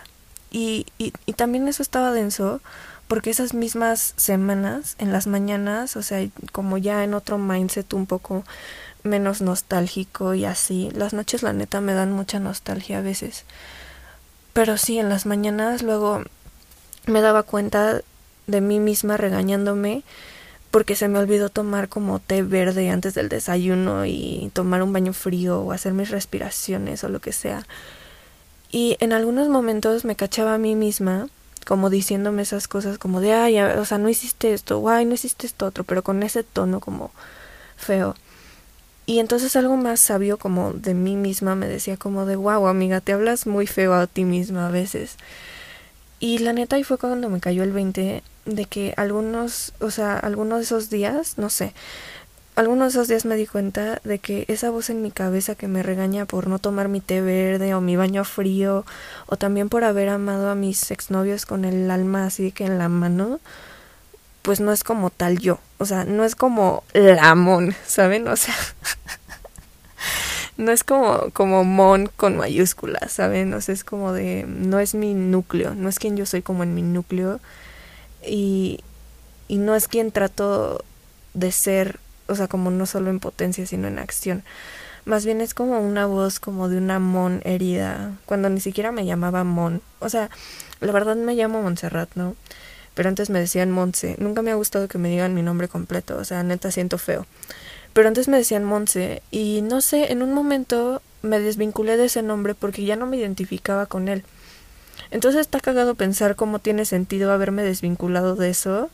Y, 0.51 0.85
y, 0.99 1.15
y 1.25 1.33
también 1.33 1.67
eso 1.67 1.83
estaba 1.83 2.13
denso 2.13 2.61
porque 3.09 3.31
esas 3.31 3.55
mismas 3.55 4.15
semanas, 4.17 4.95
en 4.99 5.11
las 5.11 5.27
mañanas, 5.27 5.97
o 5.97 6.03
sea, 6.03 6.29
como 6.53 6.79
ya 6.79 7.03
en 7.03 7.15
otro 7.15 7.39
mindset 7.39 7.93
un 7.93 8.07
poco 8.07 8.45
menos 9.03 9.41
nostálgico 9.41 10.35
y 10.35 10.45
así, 10.45 10.91
las 10.95 11.13
noches 11.13 11.43
la 11.43 11.53
neta 11.53 11.81
me 11.81 11.95
dan 11.95 12.13
mucha 12.13 12.39
nostalgia 12.39 12.99
a 12.99 13.03
veces. 13.03 13.47
Pero 14.53 14.77
sí, 14.77 14.99
en 14.99 15.09
las 15.09 15.27
mañanas 15.27 15.83
luego 15.83 16.23
me 17.07 17.21
daba 17.21 17.43
cuenta 17.43 18.01
de 18.47 18.61
mí 18.61 18.79
misma 18.79 19.17
regañándome 19.17 20.05
porque 20.71 20.95
se 20.95 21.09
me 21.09 21.19
olvidó 21.19 21.49
tomar 21.49 21.89
como 21.89 22.21
té 22.21 22.43
verde 22.43 22.91
antes 22.91 23.15
del 23.15 23.29
desayuno 23.29 24.07
y 24.07 24.53
tomar 24.53 24.83
un 24.83 24.93
baño 24.93 25.13
frío 25.13 25.61
o 25.63 25.73
hacer 25.73 25.95
mis 25.95 26.11
respiraciones 26.11 27.03
o 27.03 27.09
lo 27.09 27.19
que 27.21 27.33
sea. 27.33 27.67
Y 28.71 28.97
en 29.01 29.13
algunos 29.13 29.49
momentos 29.49 30.05
me 30.05 30.17
cachaba 30.17 30.55
a 30.55 30.59
mí 30.59 30.77
misma 30.77 31.29
como 31.67 31.91
diciéndome 31.91 32.43
esas 32.43 32.69
cosas 32.69 32.99
como 32.99 33.21
de, 33.21 33.33
ay, 33.33 33.61
o 33.61 33.85
sea, 33.85 33.99
no 33.99 34.09
hiciste 34.09 34.53
esto, 34.53 34.79
o 34.79 34.89
ay, 34.89 35.05
no 35.05 35.15
hiciste 35.15 35.47
esto 35.47 35.67
otro, 35.67 35.85
pero 35.85 36.03
con 36.03 36.23
ese 36.23 36.43
tono 36.43 36.81
como 36.81 37.11
feo. 37.77 38.15
Y 39.07 39.19
entonces 39.19 39.57
algo 39.57 39.77
más 39.77 40.01
sabio 40.01 40.39
como 40.39 40.73
de 40.73 40.95
mí 40.95 41.17
misma 41.17 41.57
me 41.57 41.69
decía 41.69 41.97
como 41.97 42.27
de, 42.27 42.37
wow, 42.37 42.67
amiga, 42.67 43.01
te 43.01 43.13
hablas 43.13 43.47
muy 43.47 43.67
feo 43.67 43.95
a 43.95 44.07
ti 44.07 44.25
misma 44.25 44.69
a 44.69 44.71
veces. 44.71 45.17
Y 46.21 46.39
la 46.39 46.53
neta 46.53 46.77
ahí 46.77 46.85
fue 46.85 46.99
cuando 46.99 47.29
me 47.29 47.41
cayó 47.41 47.63
el 47.63 47.73
20 47.73 48.23
de 48.45 48.65
que 48.67 48.95
algunos, 48.97 49.73
o 49.81 49.91
sea, 49.91 50.17
algunos 50.19 50.59
de 50.59 50.65
esos 50.65 50.91
días, 50.91 51.39
no 51.39 51.51
sé, 51.51 51.73
algunos 52.61 52.93
de 52.93 52.99
esos 52.99 53.09
días 53.09 53.25
me 53.25 53.37
di 53.37 53.47
cuenta 53.47 54.03
de 54.05 54.19
que 54.19 54.45
esa 54.49 54.69
voz 54.69 54.91
en 54.91 55.01
mi 55.01 55.11
cabeza 55.11 55.55
que 55.55 55.67
me 55.67 55.83
regaña 55.83 56.27
por 56.27 56.47
no 56.47 56.59
tomar 56.59 56.89
mi 56.89 57.01
té 57.01 57.23
verde 57.23 57.75
o 57.75 57.81
mi 57.81 57.97
baño 57.97 58.23
frío 58.23 58.85
o 59.27 59.39
también 59.39 59.71
por 59.71 59.83
haber 59.83 60.11
amado 60.11 60.51
a 60.51 60.55
mis 60.55 60.91
exnovios 60.91 61.47
con 61.47 61.65
el 61.65 61.91
alma 61.91 62.27
así 62.27 62.53
que 62.53 62.67
en 62.67 62.77
la 62.77 62.91
mano, 62.91 63.41
pues 64.43 64.61
no 64.61 64.73
es 64.73 64.85
como 64.85 65.09
tal 65.09 65.39
yo, 65.39 65.59
o 65.79 65.87
sea, 65.87 66.05
no 66.05 66.23
es 66.23 66.35
como 66.35 66.85
la 66.93 67.35
mon, 67.35 67.75
¿saben? 67.87 68.29
O 68.29 68.37
sea, 68.37 68.55
no 70.59 70.71
es 70.71 70.85
como 70.85 71.31
como 71.33 71.65
mon 71.65 72.09
con 72.09 72.37
mayúsculas, 72.37 73.11
¿saben? 73.11 73.55
O 73.55 73.63
sea, 73.63 73.73
es 73.73 73.85
como 73.85 74.13
de 74.13 74.45
no 74.47 74.81
es 74.81 74.95
mi 74.95 75.15
núcleo, 75.15 75.75
no 75.75 75.89
es 75.89 75.99
quien 75.99 76.15
yo 76.15 76.27
soy 76.27 76.43
como 76.43 76.63
en 76.63 76.75
mi 76.75 76.83
núcleo 76.83 77.41
y 78.23 78.81
y 79.49 79.57
no 79.57 79.75
es 79.75 79.89
quien 79.89 80.13
trato 80.13 80.85
de 81.33 81.53
ser 81.53 81.99
o 82.31 82.35
sea, 82.35 82.49
como 82.49 82.71
no 82.71 82.87
solo 82.87 83.11
en 83.11 83.21
potencia, 83.21 83.67
sino 83.67 83.89
en 83.89 83.99
acción. 83.99 84.43
Más 85.05 85.25
bien 85.25 85.41
es 85.41 85.55
como 85.55 85.81
una 85.81 86.07
voz 86.07 86.41
como 86.41 86.69
de 86.69 86.79
una 86.79 86.99
Mon 86.99 87.41
herida, 87.45 88.13
cuando 88.27 88.49
ni 88.51 88.61
siquiera 88.61 88.93
me 88.93 89.05
llamaba 89.07 89.45
Mon. 89.45 89.83
O 89.99 90.09
sea, 90.09 90.31
la 90.81 90.93
verdad 90.93 91.17
me 91.17 91.35
llamo 91.35 91.63
Montserrat, 91.63 92.11
¿no? 92.15 92.37
Pero 92.95 93.09
antes 93.09 93.31
me 93.31 93.41
decían 93.41 93.71
Monse. 93.71 94.17
Nunca 94.19 94.43
me 94.43 94.51
ha 94.51 94.57
gustado 94.57 94.89
que 94.89 94.99
me 94.99 95.09
digan 95.09 95.35
mi 95.35 95.43
nombre 95.43 95.69
completo, 95.69 96.17
o 96.17 96.25
sea, 96.25 96.43
neta 96.43 96.71
siento 96.71 96.99
feo. 96.99 97.27
Pero 97.93 98.09
antes 98.09 98.29
me 98.29 98.37
decían 98.37 98.65
Monse 98.65 99.23
y 99.31 99.63
no 99.63 99.81
sé, 99.81 100.13
en 100.13 100.23
un 100.23 100.33
momento 100.33 101.03
me 101.23 101.41
desvinculé 101.41 101.97
de 101.97 102.07
ese 102.07 102.23
nombre 102.23 102.55
porque 102.55 102.85
ya 102.85 102.97
no 102.97 103.07
me 103.07 103.17
identificaba 103.17 103.87
con 103.87 104.09
él. 104.09 104.25
Entonces 105.11 105.41
está 105.41 105.61
cagado 105.61 105.95
pensar 105.95 106.37
cómo 106.37 106.59
tiene 106.59 106.85
sentido 106.85 107.33
haberme 107.33 107.63
desvinculado 107.63 108.37
de 108.37 108.51
eso 108.51 108.91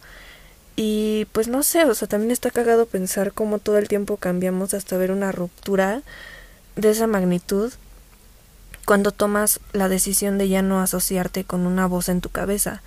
y 0.76 1.26
pues 1.32 1.48
no 1.48 1.62
sé, 1.62 1.84
o 1.84 1.94
sea, 1.94 2.06
también 2.06 2.30
está 2.30 2.50
cagado 2.50 2.86
pensar 2.86 3.32
cómo 3.32 3.58
todo 3.58 3.78
el 3.78 3.88
tiempo 3.88 4.18
cambiamos 4.18 4.74
hasta 4.74 4.98
ver 4.98 5.10
una 5.10 5.32
ruptura 5.32 6.02
de 6.76 6.90
esa 6.90 7.06
magnitud 7.06 7.72
cuando 8.84 9.10
tomas 9.10 9.58
la 9.72 9.88
decisión 9.88 10.38
de 10.38 10.48
ya 10.48 10.62
no 10.62 10.80
asociarte 10.80 11.44
con 11.44 11.66
una 11.66 11.86
voz 11.86 12.08
en 12.10 12.20
tu 12.20 12.28
cabeza. 12.28 12.82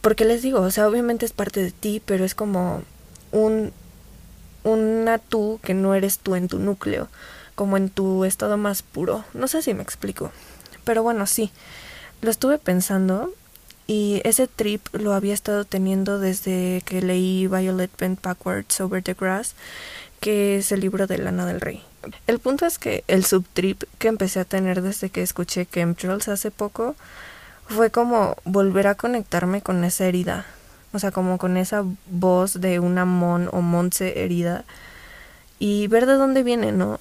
Porque 0.00 0.24
les 0.24 0.42
digo, 0.42 0.60
o 0.60 0.70
sea, 0.70 0.88
obviamente 0.88 1.24
es 1.24 1.32
parte 1.32 1.62
de 1.62 1.70
ti, 1.70 2.02
pero 2.04 2.24
es 2.24 2.34
como 2.34 2.82
un 3.32 3.72
una 4.64 5.18
tú 5.18 5.60
que 5.62 5.74
no 5.74 5.94
eres 5.94 6.18
tú 6.18 6.34
en 6.34 6.48
tu 6.48 6.58
núcleo, 6.58 7.08
como 7.54 7.76
en 7.76 7.90
tu 7.90 8.24
estado 8.24 8.56
más 8.56 8.82
puro. 8.82 9.24
No 9.32 9.46
sé 9.46 9.62
si 9.62 9.74
me 9.74 9.82
explico. 9.82 10.32
Pero 10.84 11.02
bueno, 11.02 11.26
sí. 11.26 11.52
Lo 12.20 12.30
estuve 12.30 12.58
pensando 12.58 13.32
y 13.86 14.20
ese 14.24 14.46
trip 14.46 14.86
lo 14.92 15.12
había 15.12 15.34
estado 15.34 15.64
teniendo 15.64 16.18
desde 16.18 16.82
que 16.84 17.02
leí 17.02 17.46
Violet 17.46 17.90
Bent 17.98 18.22
Backwards 18.22 18.80
Over 18.80 19.02
the 19.02 19.14
Grass, 19.14 19.54
que 20.20 20.56
es 20.56 20.72
el 20.72 20.80
libro 20.80 21.06
de 21.06 21.18
Lana 21.18 21.44
del 21.46 21.60
Rey. 21.60 21.82
El 22.26 22.38
punto 22.38 22.66
es 22.66 22.78
que 22.78 23.04
el 23.08 23.24
subtrip 23.24 23.84
que 23.98 24.08
empecé 24.08 24.40
a 24.40 24.44
tener 24.44 24.82
desde 24.82 25.10
que 25.10 25.22
escuché 25.22 25.66
Chemtrails 25.66 26.28
hace 26.28 26.50
poco 26.50 26.96
fue 27.66 27.90
como 27.90 28.36
volver 28.44 28.86
a 28.86 28.94
conectarme 28.94 29.62
con 29.62 29.84
esa 29.84 30.06
herida, 30.06 30.46
o 30.92 30.98
sea, 30.98 31.10
como 31.10 31.38
con 31.38 31.56
esa 31.56 31.84
voz 32.06 32.60
de 32.60 32.78
una 32.78 33.04
Mon 33.04 33.48
o 33.52 33.60
Monse 33.60 34.22
herida 34.22 34.64
y 35.58 35.86
ver 35.88 36.06
de 36.06 36.14
dónde 36.14 36.42
viene, 36.42 36.72
¿no? 36.72 36.98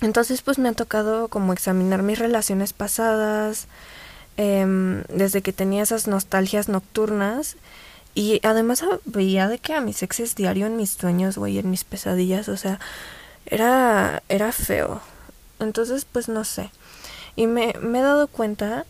Entonces 0.00 0.42
pues 0.42 0.58
me 0.58 0.68
ha 0.68 0.72
tocado 0.72 1.28
como 1.28 1.52
examinar 1.52 2.02
mis 2.02 2.18
relaciones 2.18 2.72
pasadas, 2.72 3.68
Em, 4.36 5.02
desde 5.08 5.42
que 5.42 5.52
tenía 5.52 5.82
esas 5.82 6.06
nostalgias 6.06 6.68
nocturnas. 6.68 7.56
Y 8.14 8.40
además 8.44 8.84
veía 9.04 9.48
de 9.48 9.58
que 9.58 9.74
a 9.74 9.80
mis 9.80 10.02
exes 10.02 10.34
diario 10.34 10.66
en 10.66 10.76
mis 10.76 10.90
sueños, 10.90 11.38
güey, 11.38 11.58
en 11.58 11.70
mis 11.70 11.84
pesadillas, 11.84 12.48
o 12.48 12.56
sea, 12.56 12.78
era, 13.46 14.22
era 14.28 14.52
feo. 14.52 15.00
Entonces, 15.60 16.04
pues 16.04 16.28
no 16.28 16.44
sé. 16.44 16.70
Y 17.36 17.46
me, 17.46 17.74
me 17.80 18.00
he 18.00 18.02
dado 18.02 18.28
cuenta 18.28 18.84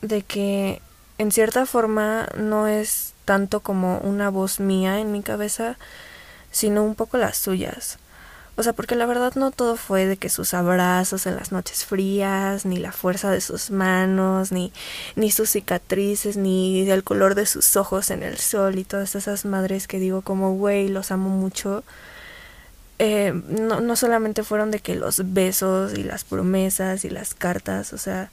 de 0.00 0.22
que 0.22 0.80
en 1.18 1.32
cierta 1.32 1.66
forma 1.66 2.28
no 2.36 2.66
es 2.66 3.12
tanto 3.24 3.60
como 3.60 3.98
una 3.98 4.30
voz 4.30 4.60
mía 4.60 5.00
en 5.00 5.12
mi 5.12 5.22
cabeza, 5.22 5.76
sino 6.50 6.84
un 6.84 6.94
poco 6.94 7.18
las 7.18 7.36
suyas. 7.36 7.98
O 8.58 8.64
sea, 8.64 8.72
porque 8.72 8.96
la 8.96 9.06
verdad 9.06 9.34
no 9.36 9.52
todo 9.52 9.76
fue 9.76 10.06
de 10.06 10.16
que 10.16 10.28
sus 10.28 10.52
abrazos 10.52 11.26
en 11.26 11.36
las 11.36 11.52
noches 11.52 11.84
frías, 11.84 12.66
ni 12.66 12.78
la 12.78 12.90
fuerza 12.90 13.30
de 13.30 13.40
sus 13.40 13.70
manos, 13.70 14.50
ni, 14.50 14.72
ni 15.14 15.30
sus 15.30 15.50
cicatrices, 15.50 16.36
ni 16.36 16.90
el 16.90 17.04
color 17.04 17.36
de 17.36 17.46
sus 17.46 17.76
ojos 17.76 18.10
en 18.10 18.24
el 18.24 18.36
sol 18.38 18.76
y 18.76 18.82
todas 18.82 19.14
esas 19.14 19.44
madres 19.44 19.86
que 19.86 20.00
digo 20.00 20.22
como, 20.22 20.54
güey, 20.54 20.88
los 20.88 21.12
amo 21.12 21.28
mucho. 21.28 21.84
Eh, 22.98 23.32
no, 23.46 23.80
no 23.80 23.94
solamente 23.94 24.42
fueron 24.42 24.72
de 24.72 24.80
que 24.80 24.96
los 24.96 25.32
besos 25.32 25.94
y 25.96 26.02
las 26.02 26.24
promesas 26.24 27.04
y 27.04 27.10
las 27.10 27.34
cartas, 27.34 27.92
o 27.92 27.98
sea, 27.98 28.32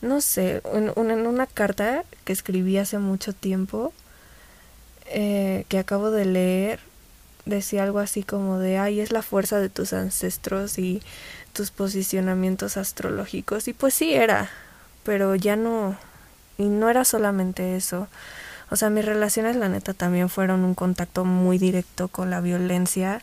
no 0.00 0.20
sé, 0.20 0.60
en, 0.74 0.90
una 0.98 1.46
carta 1.46 2.04
que 2.24 2.32
escribí 2.32 2.78
hace 2.78 2.98
mucho 2.98 3.32
tiempo, 3.32 3.92
eh, 5.06 5.66
que 5.68 5.78
acabo 5.78 6.10
de 6.10 6.24
leer, 6.24 6.80
decía 7.44 7.82
algo 7.82 7.98
así 7.98 8.22
como 8.22 8.58
de, 8.58 8.78
ay, 8.78 9.00
es 9.00 9.12
la 9.12 9.22
fuerza 9.22 9.58
de 9.58 9.68
tus 9.68 9.92
ancestros 9.92 10.78
y 10.78 11.02
tus 11.52 11.70
posicionamientos 11.70 12.76
astrológicos. 12.76 13.68
Y 13.68 13.72
pues 13.72 13.94
sí 13.94 14.14
era, 14.14 14.50
pero 15.04 15.34
ya 15.34 15.56
no, 15.56 15.96
y 16.58 16.64
no 16.64 16.90
era 16.90 17.04
solamente 17.04 17.76
eso. 17.76 18.08
O 18.70 18.76
sea, 18.76 18.90
mis 18.90 19.04
relaciones, 19.04 19.56
la 19.56 19.68
neta, 19.68 19.92
también 19.94 20.28
fueron 20.30 20.64
un 20.64 20.74
contacto 20.74 21.24
muy 21.24 21.58
directo 21.58 22.08
con 22.08 22.30
la 22.30 22.40
violencia. 22.40 23.22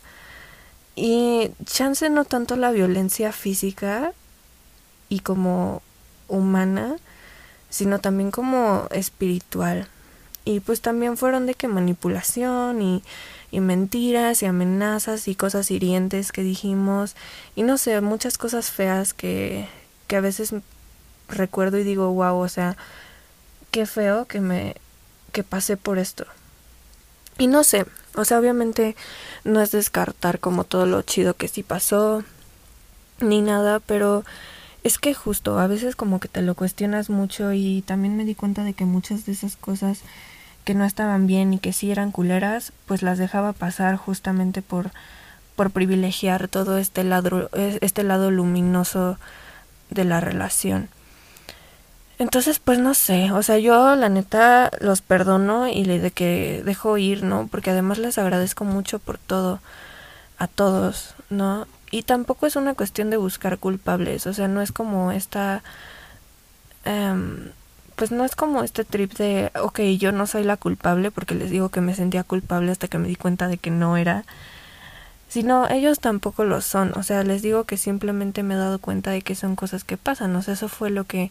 Y 0.96 1.52
chance 1.66 2.10
no 2.10 2.26
tanto 2.26 2.56
la 2.56 2.72
violencia 2.72 3.32
física 3.32 4.14
y 5.08 5.22
como 5.22 5.82
humana, 6.28 6.98
sino 7.70 8.00
también 8.00 8.32
como 8.32 8.88
espiritual. 8.92 9.88
y 10.46 10.62
pues 10.62 10.82
también 10.82 11.18
fueron 11.18 11.46
de 11.46 11.54
que 11.54 11.68
manipulación 11.68 12.82
y, 12.82 13.04
y 13.51 13.60
mentiras 13.60 14.41
y 14.44 14.46
amenazas 14.46 15.27
y 15.27 15.36
cosas 15.36 15.72
hirientes 15.72 16.32
que 16.32 16.44
dijimos 16.44 17.15
y 17.56 17.63
no 17.63 17.77
sé, 17.77 18.00
muchas 18.01 18.38
cosas 18.38 18.72
feas 18.72 19.13
que, 19.13 19.68
que 20.08 20.15
a 20.15 20.22
veces 20.22 20.53
recuerdo 21.27 21.77
y 21.77 21.84
digo, 21.84 22.12
wow, 22.13 22.38
o 22.38 22.50
sea, 22.50 22.77
qué 23.72 23.86
feo 23.86 24.25
que 24.25 24.41
me 24.41 24.75
que 25.32 25.44
pasé 25.44 25.77
por 25.77 26.00
esto. 26.00 26.25
Y 27.38 27.48
no 27.48 27.63
sé, 27.63 27.86
o 28.15 28.25
sea, 28.25 28.39
obviamente 28.39 28.96
no 29.44 29.62
es 29.62 29.72
descartar 29.72 30.39
como 30.39 30.63
todo 30.63 30.86
lo 30.86 31.01
chido 31.03 31.36
que 31.36 31.48
sí 31.48 31.63
pasó 31.63 32.24
ni 33.22 33.41
nada, 33.41 33.79
pero 33.79 34.25
es 34.84 34.98
que 34.98 35.13
justo 35.13 35.60
a 35.60 35.68
veces 35.68 35.96
como 35.96 36.20
que 36.20 36.27
te 36.27 36.41
lo 36.41 36.56
cuestionas 36.56 37.10
mucho 37.10 37.53
y 37.53 37.84
también 37.86 38.18
me 38.18 38.25
di 38.25 38.36
cuenta 38.36 38.63
de 38.63 38.74
que 38.74 38.86
muchas 38.86 39.25
de 39.25 39.34
esas 39.34 39.56
cosas 39.56 40.00
que 40.70 40.76
no 40.76 40.86
estaban 40.86 41.26
bien 41.26 41.52
y 41.52 41.58
que 41.58 41.74
sí 41.74 41.90
eran 41.90 42.12
culeras, 42.12 42.74
pues 42.86 43.02
las 43.02 43.18
dejaba 43.18 43.54
pasar 43.54 43.96
justamente 43.96 44.62
por 44.62 44.92
por 45.56 45.72
privilegiar 45.72 46.48
todo 46.48 46.78
este 46.78 47.04
lado 47.04 47.50
este 47.56 48.04
lado 48.04 48.30
luminoso 48.30 49.18
de 49.90 50.06
la 50.06 50.20
relación. 50.20 50.88
Entonces, 52.20 52.60
pues 52.60 52.78
no 52.78 52.94
sé, 52.94 53.32
o 53.32 53.42
sea, 53.42 53.58
yo 53.58 53.96
la 53.96 54.10
neta 54.10 54.70
los 54.80 55.02
perdono 55.02 55.68
y 55.68 55.86
le 55.86 55.98
de 55.98 56.12
que 56.12 56.62
dejo 56.64 57.00
ir, 57.00 57.24
¿no? 57.24 57.48
Porque 57.48 57.72
además 57.72 57.98
les 57.98 58.20
agradezco 58.20 58.64
mucho 58.64 59.00
por 59.00 59.18
todo 59.18 59.62
a 60.38 60.46
todos, 60.46 61.16
¿no? 61.32 61.66
Y 61.90 62.04
tampoco 62.04 62.46
es 62.46 62.56
una 62.56 62.76
cuestión 62.76 63.10
de 63.10 63.18
buscar 63.18 63.58
culpables, 63.58 64.28
o 64.28 64.36
sea, 64.36 64.48
no 64.48 64.62
es 64.62 64.72
como 64.72 65.12
esta... 65.12 65.64
Um, 66.86 67.50
pues 68.00 68.12
no 68.12 68.24
es 68.24 68.34
como 68.34 68.63
este 68.63 68.86
trip 68.86 69.12
de, 69.15 69.51
ok, 69.62 69.82
yo 69.98 70.13
no 70.13 70.25
soy 70.25 70.46
la 70.46 70.56
culpable 70.56 71.12
porque 71.12 71.36
les 71.36 71.51
digo 71.51 71.68
que 71.68 71.82
me 71.82 71.94
sentía 71.94 72.24
culpable 72.24 72.72
hasta 72.72 72.88
que 72.88 72.98
me 72.98 73.10
di 73.10 73.18
cuenta 73.18 73.50
de 73.50 73.58
que 73.58 73.72
no 73.72 73.98
era, 73.98 74.24
sino 75.27 75.70
ellos 75.70 76.00
tampoco 76.00 76.46
lo 76.46 76.62
son, 76.62 76.94
o 76.98 77.03
sea, 77.03 77.25
les 77.25 77.41
digo 77.41 77.65
que 77.65 77.75
simplemente 77.75 78.41
me 78.41 78.53
he 78.53 78.58
dado 78.58 78.79
cuenta 78.79 79.12
de 79.12 79.22
que 79.22 79.36
son 79.36 79.58
cosas 79.58 79.84
que 79.84 79.98
pasan, 79.98 80.34
o 80.38 80.41
sea, 80.41 80.53
eso 80.53 80.70
fue 80.70 80.91
lo 80.91 81.03
que 81.03 81.29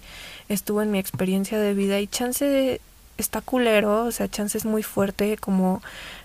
estuvo 0.50 0.82
en 0.82 0.90
mi 0.90 0.98
experiencia 0.98 1.58
de 1.58 1.72
vida 1.72 2.00
y 2.00 2.06
chance 2.06 2.82
está 3.16 3.40
culero, 3.40 4.04
o 4.04 4.12
sea, 4.12 4.28
chance 4.28 4.58
es 4.58 4.66
muy 4.66 4.82
fuerte 4.82 5.38
como 5.38 5.80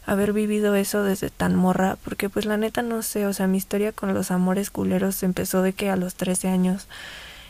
haber 0.05 0.33
vivido 0.33 0.75
eso 0.75 1.03
desde 1.03 1.29
tan 1.29 1.55
morra, 1.55 1.97
porque 2.03 2.27
pues 2.27 2.45
la 2.45 2.57
neta 2.57 2.81
no 2.81 3.01
sé, 3.01 3.27
o 3.27 3.31
sea, 3.31 3.47
mi 3.47 3.59
historia 3.59 3.93
con 3.93 4.13
los 4.13 4.29
amores 4.29 4.71
culeros 4.71 5.23
empezó 5.23 5.61
de 5.61 5.71
que 5.71 5.89
a 5.89 5.95
los 5.95 6.15
13 6.15 6.49
años 6.49 6.89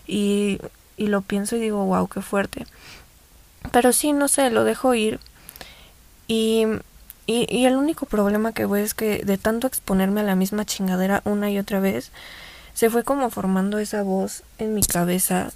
y, 0.06 0.60
y 0.98 1.08
lo 1.08 1.22
pienso 1.22 1.56
y 1.56 1.60
digo, 1.60 1.86
wow, 1.86 2.08
qué 2.08 2.22
fuerte. 2.22 2.66
Pero 3.72 3.94
sí, 3.94 4.14
no 4.14 4.28
sé, 4.28 4.50
lo 4.50 4.64
dejo 4.64 4.94
ir 4.94 5.20
y, 6.28 6.66
y, 7.26 7.66
el 7.66 7.76
único 7.76 8.06
problema 8.06 8.54
que 8.54 8.66
veo 8.66 8.84
es 8.84 8.94
que 8.94 9.24
de 9.24 9.38
tanto 9.38 9.68
exponerme 9.68 10.22
a 10.22 10.26
la 10.26 10.36
misma 10.36 10.66
chingadera 10.66 11.22
una 11.26 11.50
y 11.50 11.60
otra 11.60 11.80
vez, 11.80 12.12
se 12.74 12.90
fue 12.90 13.04
como 13.04 13.30
formando 13.30 13.78
esa 13.80 14.04
voz 14.04 14.44
en 14.58 14.74
mi 14.74 14.82
cabeza 14.82 15.52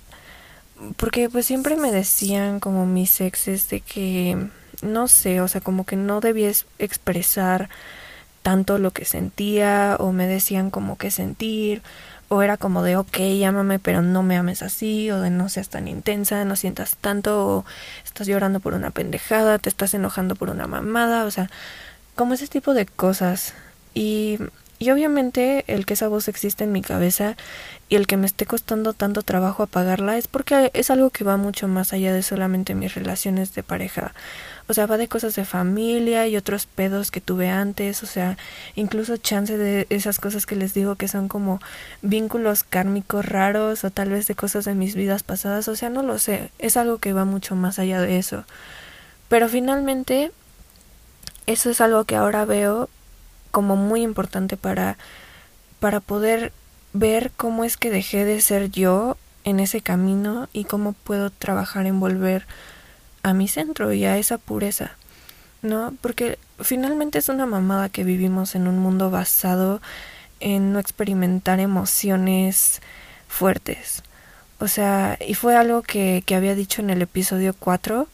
porque 0.96 1.30
pues 1.30 1.46
siempre 1.46 1.76
me 1.76 1.92
decían 1.92 2.60
como 2.60 2.86
mis 2.86 3.20
exes 3.22 3.70
de 3.70 3.82
que 3.82 4.50
no 4.82 5.08
sé, 5.08 5.42
o 5.42 5.48
sea, 5.48 5.62
como 5.62 5.86
que 5.86 5.96
no 5.96 6.22
debía 6.22 6.52
expresar 6.78 7.70
tanto 8.44 8.78
lo 8.78 8.92
que 8.92 9.06
sentía 9.06 9.98
o 10.00 10.12
me 10.12 10.28
decían 10.28 10.70
como 10.70 10.98
que 10.98 11.12
sentir 11.12 11.82
o 12.30 12.42
era 12.42 12.58
como 12.58 12.84
de 12.84 12.98
ok, 12.98 13.18
llámame 13.40 13.80
pero 13.80 14.02
no 14.02 14.24
me 14.24 14.38
ames 14.38 14.62
así 14.62 15.10
o 15.12 15.22
de 15.22 15.30
no 15.30 15.50
seas 15.50 15.70
tan 15.70 15.88
intensa, 15.88 16.46
no 16.46 16.56
sientas 16.56 16.98
tanto 16.98 17.48
o 17.48 17.66
estás 18.06 18.28
llorando 18.28 18.60
por 18.60 18.74
una 18.74 18.92
pendejada, 18.92 19.60
te 19.60 19.70
estás 19.70 19.94
enojando 19.94 20.36
por 20.36 20.50
una 20.50 20.68
mamada, 20.68 21.26
o 21.26 21.32
sea, 21.32 21.50
como 22.16 22.34
ese 22.34 22.48
tipo 22.48 22.74
de 22.74 22.86
cosas 22.86 23.54
y 23.94 24.40
y 24.80 24.92
obviamente 24.92 25.64
el 25.68 25.86
que 25.86 25.96
esa 25.96 26.08
voz 26.08 26.28
existe 26.28 26.64
en 26.64 26.72
mi 26.72 26.82
cabeza 26.82 27.36
y 27.90 27.96
el 27.96 28.06
que 28.06 28.18
me 28.18 28.28
esté 28.28 28.46
costando 28.46 28.94
tanto 28.94 29.24
trabajo 29.24 29.64
apagarla 29.64 30.18
es 30.18 30.28
porque 30.28 30.70
es 30.74 30.92
algo 30.92 31.10
que 31.10 31.24
va 31.24 31.36
mucho 31.38 31.68
más 31.68 31.94
allá 31.94 32.14
de 32.14 32.22
solamente 32.22 32.76
mis 32.76 32.94
relaciones 32.94 33.56
de 33.56 33.64
pareja. 33.64 34.14
O 34.70 34.74
sea, 34.74 34.86
va 34.86 34.98
de 34.98 35.08
cosas 35.08 35.36
de 35.36 35.46
familia 35.46 36.28
y 36.28 36.36
otros 36.36 36.66
pedos 36.66 37.10
que 37.10 37.22
tuve 37.22 37.50
antes, 37.50 38.04
o 38.04 38.06
sea, 38.06 38.38
incluso 38.76 39.16
chance 39.18 39.58
de 39.58 39.88
esas 39.90 40.20
cosas 40.20 40.46
que 40.46 40.58
les 40.58 40.74
digo 40.74 40.96
que 40.96 41.08
son 41.08 41.30
como 41.30 41.62
vínculos 42.02 42.64
kármicos 42.64 43.26
raros 43.26 43.84
o 43.86 43.92
tal 43.92 44.10
vez 44.10 44.28
de 44.28 44.36
cosas 44.36 44.66
de 44.66 44.76
mis 44.76 44.96
vidas 44.96 45.24
pasadas, 45.24 45.68
o 45.70 45.76
sea, 45.76 45.90
no 45.90 46.04
lo 46.04 46.20
sé, 46.20 46.52
es 46.60 46.76
algo 46.76 46.98
que 46.98 47.14
va 47.14 47.24
mucho 47.24 47.56
más 47.56 47.80
allá 47.80 48.02
de 48.02 48.18
eso. 48.18 48.44
Pero 49.30 49.48
finalmente 49.48 50.32
eso 51.46 51.70
es 51.70 51.80
algo 51.80 52.04
que 52.04 52.16
ahora 52.16 52.44
veo 52.46 52.90
como 53.52 53.78
muy 53.78 54.02
importante 54.04 54.58
para, 54.58 54.98
para 55.80 56.02
poder 56.02 56.52
ver 56.94 57.32
cómo 57.38 57.64
es 57.64 57.78
que 57.78 57.90
dejé 57.90 58.26
de 58.26 58.42
ser 58.42 58.70
yo 58.70 59.18
en 59.44 59.62
ese 59.62 59.82
camino 59.82 60.50
y 60.52 60.66
cómo 60.66 60.92
puedo 60.92 61.30
trabajar 61.30 61.86
en 61.86 62.00
volver 62.00 62.46
a 63.24 63.34
mi 63.34 63.48
centro 63.48 63.94
y 63.94 64.06
a 64.06 64.18
esa 64.18 64.38
pureza, 64.38 64.92
¿no? 65.62 65.94
Porque 66.02 66.40
finalmente 66.60 67.20
es 67.20 67.30
una 67.30 67.46
mamada 67.46 67.90
que 67.90 68.04
vivimos 68.04 68.56
en 68.56 68.68
un 68.68 68.80
mundo 68.80 69.12
basado 69.12 69.82
en 70.40 70.74
no 70.74 70.80
experimentar 70.80 71.60
emociones 71.60 72.82
fuertes. 73.28 74.04
O 74.60 74.68
sea, 74.68 75.18
y 75.26 75.36
fue 75.36 75.56
algo 75.56 75.82
que, 75.84 76.24
que 76.26 76.36
había 76.36 76.56
dicho 76.56 76.82
en 76.82 76.90
el 76.90 77.02
episodio 77.02 77.56
4 77.58 78.08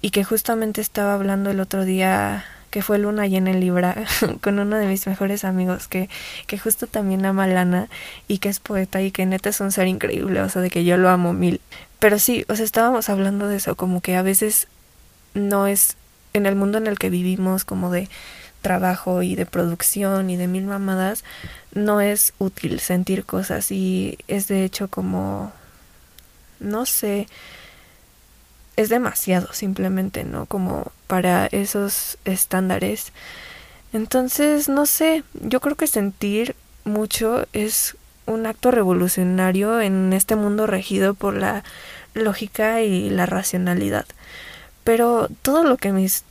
y 0.00 0.10
que 0.10 0.24
justamente 0.24 0.80
estaba 0.80 1.14
hablando 1.14 1.50
el 1.50 1.60
otro 1.60 1.84
día 1.84 2.44
que 2.78 2.82
fue 2.82 3.00
Luna 3.00 3.26
llena 3.26 3.50
en 3.50 3.58
Libra, 3.58 4.04
con 4.40 4.60
uno 4.60 4.76
de 4.76 4.86
mis 4.86 5.04
mejores 5.08 5.44
amigos 5.44 5.88
que, 5.88 6.08
que 6.46 6.60
justo 6.60 6.86
también 6.86 7.26
ama 7.26 7.48
Lana 7.48 7.88
y 8.28 8.38
que 8.38 8.48
es 8.48 8.60
poeta 8.60 9.02
y 9.02 9.10
que 9.10 9.26
neta 9.26 9.48
es 9.48 9.58
un 9.58 9.72
ser 9.72 9.88
increíble, 9.88 10.40
o 10.42 10.48
sea, 10.48 10.62
de 10.62 10.70
que 10.70 10.84
yo 10.84 10.96
lo 10.96 11.08
amo 11.08 11.32
mil. 11.32 11.60
Pero 11.98 12.20
sí, 12.20 12.44
o 12.48 12.54
sea, 12.54 12.64
estábamos 12.64 13.08
hablando 13.08 13.48
de 13.48 13.56
eso, 13.56 13.74
como 13.74 14.00
que 14.00 14.14
a 14.14 14.22
veces 14.22 14.68
no 15.34 15.66
es 15.66 15.96
en 16.34 16.46
el 16.46 16.54
mundo 16.54 16.78
en 16.78 16.86
el 16.86 17.00
que 17.00 17.10
vivimos, 17.10 17.64
como 17.64 17.90
de 17.90 18.08
trabajo 18.62 19.22
y 19.22 19.34
de 19.34 19.44
producción 19.44 20.30
y 20.30 20.36
de 20.36 20.46
mil 20.46 20.66
mamadas, 20.66 21.24
no 21.74 22.00
es 22.00 22.32
útil 22.38 22.78
sentir 22.78 23.24
cosas 23.24 23.72
y 23.72 24.18
es 24.28 24.46
de 24.46 24.62
hecho 24.62 24.86
como, 24.86 25.50
no 26.60 26.86
sé, 26.86 27.26
es 28.78 28.88
demasiado 28.88 29.52
simplemente, 29.52 30.22
¿no? 30.22 30.46
Como 30.46 30.92
para 31.08 31.46
esos 31.46 32.16
estándares. 32.24 33.12
Entonces, 33.92 34.68
no 34.68 34.86
sé, 34.86 35.24
yo 35.34 35.58
creo 35.58 35.74
que 35.74 35.88
sentir 35.88 36.54
mucho 36.84 37.44
es 37.52 37.96
un 38.26 38.46
acto 38.46 38.70
revolucionario 38.70 39.80
en 39.80 40.12
este 40.12 40.36
mundo 40.36 40.68
regido 40.68 41.14
por 41.14 41.34
la 41.34 41.64
lógica 42.14 42.80
y 42.82 43.10
la 43.10 43.26
racionalidad. 43.26 44.06
Pero 44.84 45.28
todo 45.42 45.64
lo 45.64 45.76
que 45.76 45.90
mis 45.90 46.22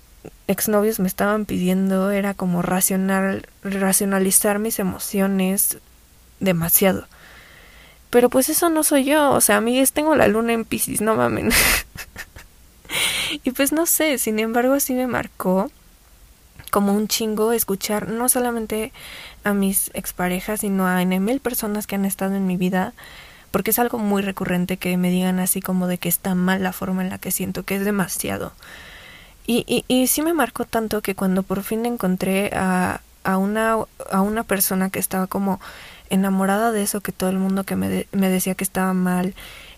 exnovios 0.48 1.02
me 1.02 1.10
estaban 1.10 1.44
pidiendo 1.44 2.12
era 2.12 2.34
como 2.34 2.62
racional, 2.62 3.46
racionalizar 3.62 4.60
mis 4.60 4.80
emociones 4.80 5.80
demasiado. 6.40 7.08
Pero 8.10 8.30
pues 8.30 8.48
eso 8.48 8.70
no 8.70 8.84
soy 8.84 9.04
yo, 9.04 9.32
o 9.32 9.42
sea, 9.42 9.58
amigues, 9.58 9.92
tengo 9.92 10.16
la 10.16 10.30
luna 10.30 10.54
en 10.54 10.64
Pisces, 10.64 11.02
no 11.02 11.16
mamen. 11.16 11.50
y 13.44 13.52
pues 13.52 13.72
no 13.72 13.86
sé, 13.86 14.18
sin 14.18 14.40
embargo 14.40 14.80
sí 14.80 14.94
me 14.94 15.08
marcó 15.08 15.72
como 16.72 16.94
un 16.94 17.08
chingo 17.08 17.54
escuchar 17.54 18.10
no 18.10 18.30
solamente 18.30 18.92
a 19.44 19.54
mis 19.54 19.90
exparejas, 19.94 20.62
sino 20.62 20.86
a 20.88 21.02
N 21.02 21.20
mil 21.20 21.40
personas 21.40 21.88
que 21.88 21.96
han 21.96 22.06
estado 22.06 22.36
en 22.36 22.46
mi 22.46 22.58
vida, 22.58 22.94
porque 23.52 23.72
es 23.72 23.80
algo 23.80 23.98
muy 23.98 24.22
recurrente 24.22 24.78
que 24.78 24.98
me 24.98 25.10
digan 25.10 25.40
así 25.40 25.62
como 25.62 25.88
de 25.88 25.98
que 25.98 26.10
está 26.10 26.36
mal 26.36 26.62
la 26.64 26.74
forma 26.74 27.02
en 27.02 27.10
la 27.10 27.18
que 27.18 27.32
siento, 27.32 27.64
que 27.64 27.76
es 27.76 27.86
demasiado. 27.86 28.52
Y, 29.46 29.64
y, 29.66 29.86
y 29.88 30.08
sí 30.08 30.22
me 30.22 30.34
marcó 30.34 30.66
tanto 30.66 31.02
que 31.02 31.16
cuando 31.16 31.42
por 31.44 31.64
fin 31.64 31.86
encontré 31.86 32.52
a, 32.54 33.00
a, 33.24 33.38
una, 33.38 33.78
a 34.12 34.22
una 34.22 34.44
persona 34.44 34.90
que 34.90 35.00
estaba 35.00 35.28
como 35.28 35.62
enamorada 36.10 36.72
de 36.74 36.84
eso 36.84 37.02
que 37.02 37.14
todo 37.14 37.30
el 37.30 37.40
mundo 37.40 37.64
que 37.64 37.78
me, 37.78 38.08
me 38.12 38.30
decía 38.30 38.56
que 38.56 38.66
estaba 38.66 38.94
mal 38.94 39.34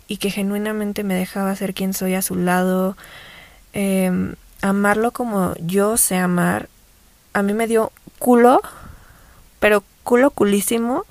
y 0.08 0.18
que 0.18 0.32
genuinamente 0.32 1.04
me 1.04 1.14
dejaba 1.14 1.56
ser 1.56 1.76
quien 1.76 1.94
soy 1.94 2.16
a 2.16 2.24
su 2.24 2.36
lado, 2.36 2.98
eh, 3.74 4.34
amarlo 4.62 5.12
como 5.12 5.54
yo 5.60 5.98
sé 5.98 6.18
amar, 6.18 6.70
a 7.34 7.42
mí 7.44 7.54
me 7.54 7.68
dio 7.68 7.92
culo, 8.18 8.62
pero 9.60 9.84
culo 10.04 10.32
culísimo, 10.32 11.06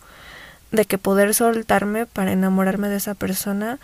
de 0.70 0.84
que 0.84 0.98
poder 0.98 1.34
soltarme 1.34 2.06
para 2.06 2.32
enamorarme 2.32 2.88
de 2.88 2.96
esa 2.96 3.14
persona 3.14 3.78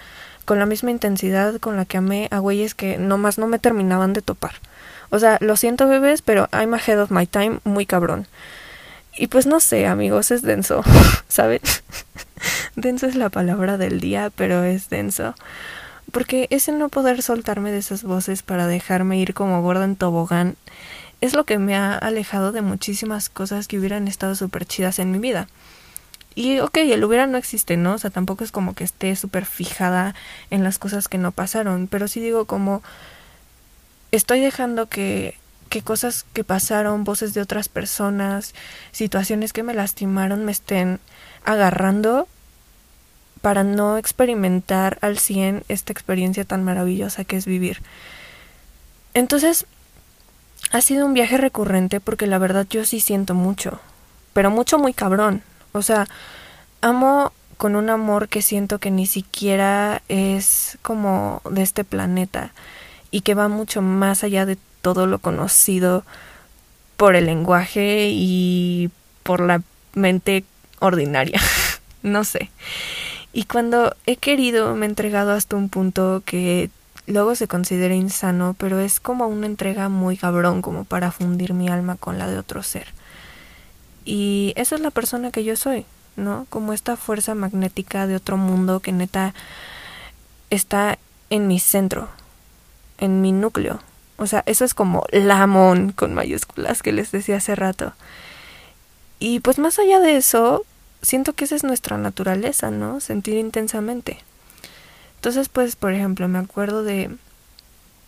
con 0.45 0.59
la 0.59 0.67
misma 0.67 0.91
intensidad 0.91 1.59
con 1.59 1.77
la 1.77 1.85
que 1.87 1.97
amé 1.97 2.29
a 2.31 2.39
güeyes 2.39 2.75
que 2.75 2.99
nomás 2.99 3.39
no 3.39 3.47
me 3.47 3.59
terminaban 3.59 4.13
de 4.13 4.23
topar. 4.23 4.53
O 5.11 5.19
sea, 5.19 5.39
lo 5.41 5.57
siento 5.57 5.89
bebés, 5.89 6.23
pero 6.23 6.49
I'm 6.53 6.75
ahead 6.75 7.01
of 7.01 7.11
my 7.11 7.27
time 7.27 7.61
muy 7.65 7.87
cabrón. 7.87 8.27
Y 9.17 9.29
pues 9.29 9.47
no 9.47 9.61
sé, 9.61 9.87
amigos, 9.87 10.31
es 10.31 10.43
denso, 10.43 10.83
¿saben? 11.29 11.61
denso 12.77 13.07
es 13.07 13.15
la 13.15 13.31
palabra 13.31 13.79
del 13.79 14.01
día, 14.01 14.31
pero 14.35 14.65
es 14.65 14.91
denso. 14.91 15.35
Porque 16.13 16.47
ese 16.51 16.73
no 16.73 16.89
poder 16.89 17.23
soltarme 17.23 17.73
de 17.73 17.79
esas 17.79 18.03
voces 18.03 18.43
para 18.43 18.67
dejarme 18.67 19.19
ir 19.19 19.35
como 19.35 19.63
gorda 19.63 19.85
en 19.85 19.97
tobogán 19.97 20.57
es 21.21 21.35
lo 21.35 21.45
que 21.45 21.59
me 21.59 21.75
ha 21.75 21.97
alejado 21.97 22.53
de 22.53 22.61
muchísimas 22.61 23.29
cosas 23.29 23.67
que 23.67 23.79
hubieran 23.79 24.09
estado 24.09 24.35
súper 24.35 24.67
chidas 24.67 24.99
en 24.99 25.11
mi 25.11 25.19
vida. 25.19 25.49
Y 26.35 26.59
ok, 26.59 26.77
el 26.79 27.05
hubiera 27.05 27.27
no 27.27 27.39
existe, 27.39 27.77
¿no? 27.77 27.95
O 27.95 27.99
sea, 27.99 28.11
tampoco 28.11 28.45
es 28.45 28.51
como 28.51 28.75
que 28.75 28.85
esté 28.85 29.15
súper 29.17 29.47
fijada 29.47 30.15
en 30.51 30.65
las 30.65 30.79
cosas 30.79 31.09
que 31.09 31.19
no 31.19 31.33
pasaron, 31.33 31.87
pero 31.87 32.09
sí 32.09 32.21
digo 32.21 32.45
como 32.45 32.83
estoy 34.11 34.41
dejando 34.41 34.89
que, 34.89 35.39
que 35.69 35.83
cosas 35.83 36.27
que 36.33 36.45
pasaron, 36.45 37.05
voces 37.05 37.35
de 37.35 37.41
otras 37.41 37.69
personas, 37.69 38.55
situaciones 38.93 39.53
que 39.53 39.63
me 39.63 39.75
lastimaron 39.75 40.45
me 40.45 40.53
estén 40.53 41.01
agarrando 41.45 42.29
para 43.45 43.63
no 43.63 43.99
experimentar 43.99 44.97
al 45.03 45.19
100 45.19 45.65
esta 45.69 45.93
experiencia 45.93 46.47
tan 46.47 46.65
maravillosa 46.65 47.25
que 47.25 47.37
es 47.37 47.45
vivir. 47.45 47.83
Entonces, 49.13 49.67
ha 50.73 50.81
sido 50.81 51.05
un 51.05 51.13
viaje 51.13 51.37
recurrente 51.37 52.01
porque 52.01 52.27
la 52.27 52.39
verdad 52.39 52.67
yo 52.71 52.87
sí 52.87 53.01
siento 53.01 53.35
mucho, 53.35 53.81
pero 54.33 54.51
mucho 54.51 54.79
muy 54.79 54.95
cabrón. 54.95 55.43
O 55.73 55.83
sea, 55.83 56.09
amo 56.81 57.35
con 57.59 57.77
un 57.77 57.91
amor 57.91 58.31
que 58.31 58.41
siento 58.41 58.79
que 58.79 58.91
ni 58.91 59.05
siquiera 59.05 60.01
es 60.09 60.79
como 60.81 61.43
de 61.45 61.61
este 61.61 61.85
planeta 61.85 62.51
y 63.11 63.21
que 63.21 63.35
va 63.35 63.49
mucho 63.49 63.83
más 63.83 64.25
allá 64.25 64.47
de 64.47 64.57
todo 64.81 65.07
lo 65.07 65.19
conocido 65.19 66.03
por 66.97 67.15
el 67.15 67.27
lenguaje 67.27 68.09
y 68.11 68.89
por 69.23 69.43
la 69.43 69.61
mente 69.93 70.45
ordinaria. 70.79 71.43
no 72.03 72.25
sé. 72.25 72.49
Y 73.35 73.45
cuando 73.45 73.97
he 74.07 74.17
querido 74.17 74.77
me 74.77 74.87
he 74.87 74.89
entregado 74.89 75.33
hasta 75.33 75.57
un 75.57 75.69
punto 75.69 76.23
que 76.25 76.71
luego 77.09 77.35
se 77.35 77.49
considera 77.49 77.93
insano, 77.93 78.55
pero 78.57 78.79
es 78.79 79.01
como 79.01 79.27
una 79.27 79.47
entrega 79.47 79.89
muy 79.89 80.17
cabrón 80.17 80.63
como 80.63 80.85
para 80.85 81.11
fundir 81.11 81.53
mi 81.53 81.69
alma 81.69 81.97
con 81.97 82.17
la 82.17 82.29
de 82.29 82.39
otro 82.39 82.63
ser. 82.63 82.87
Y 84.05 84.53
esa 84.57 84.77
es 84.77 84.81
la 84.81 84.93
persona 84.93 85.33
que 85.33 85.43
yo 85.43 85.57
soy, 85.57 85.85
¿no? 86.15 86.47
Como 86.49 86.73
esta 86.73 86.97
fuerza 86.97 87.35
magnética 87.35 88.07
de 88.07 88.15
otro 88.15 88.37
mundo 88.37 88.79
que 88.79 88.93
neta 88.93 89.35
está 90.51 90.99
en 91.29 91.49
mi 91.49 91.59
centro, 91.59 92.09
en 92.99 93.21
mi 93.21 93.33
núcleo. 93.33 93.81
O 94.17 94.29
sea, 94.29 94.45
eso 94.47 94.65
es 94.65 94.75
como 94.75 95.05
Lamón 95.11 95.91
con 95.91 96.15
mayúsculas 96.15 96.83
que 96.83 96.93
les 96.93 97.11
decía 97.11 97.39
hace 97.39 97.57
rato. 97.57 97.95
Y 99.19 99.41
pues 99.41 99.59
más 99.59 99.81
allá 99.81 99.99
de 99.99 100.17
eso, 100.17 100.65
siento 101.05 101.35
que 101.35 101.45
esa 101.45 101.55
es 101.55 101.65
nuestra 101.65 101.99
naturaleza, 101.99 102.71
¿no? 102.71 103.01
Sentir 103.01 103.37
intensamente. 103.37 104.19
Entonces, 105.17 105.49
pues, 105.49 105.77
por 105.77 105.93
ejemplo, 105.93 106.29
me 106.29 106.39
acuerdo 106.39 106.83
de, 106.83 107.17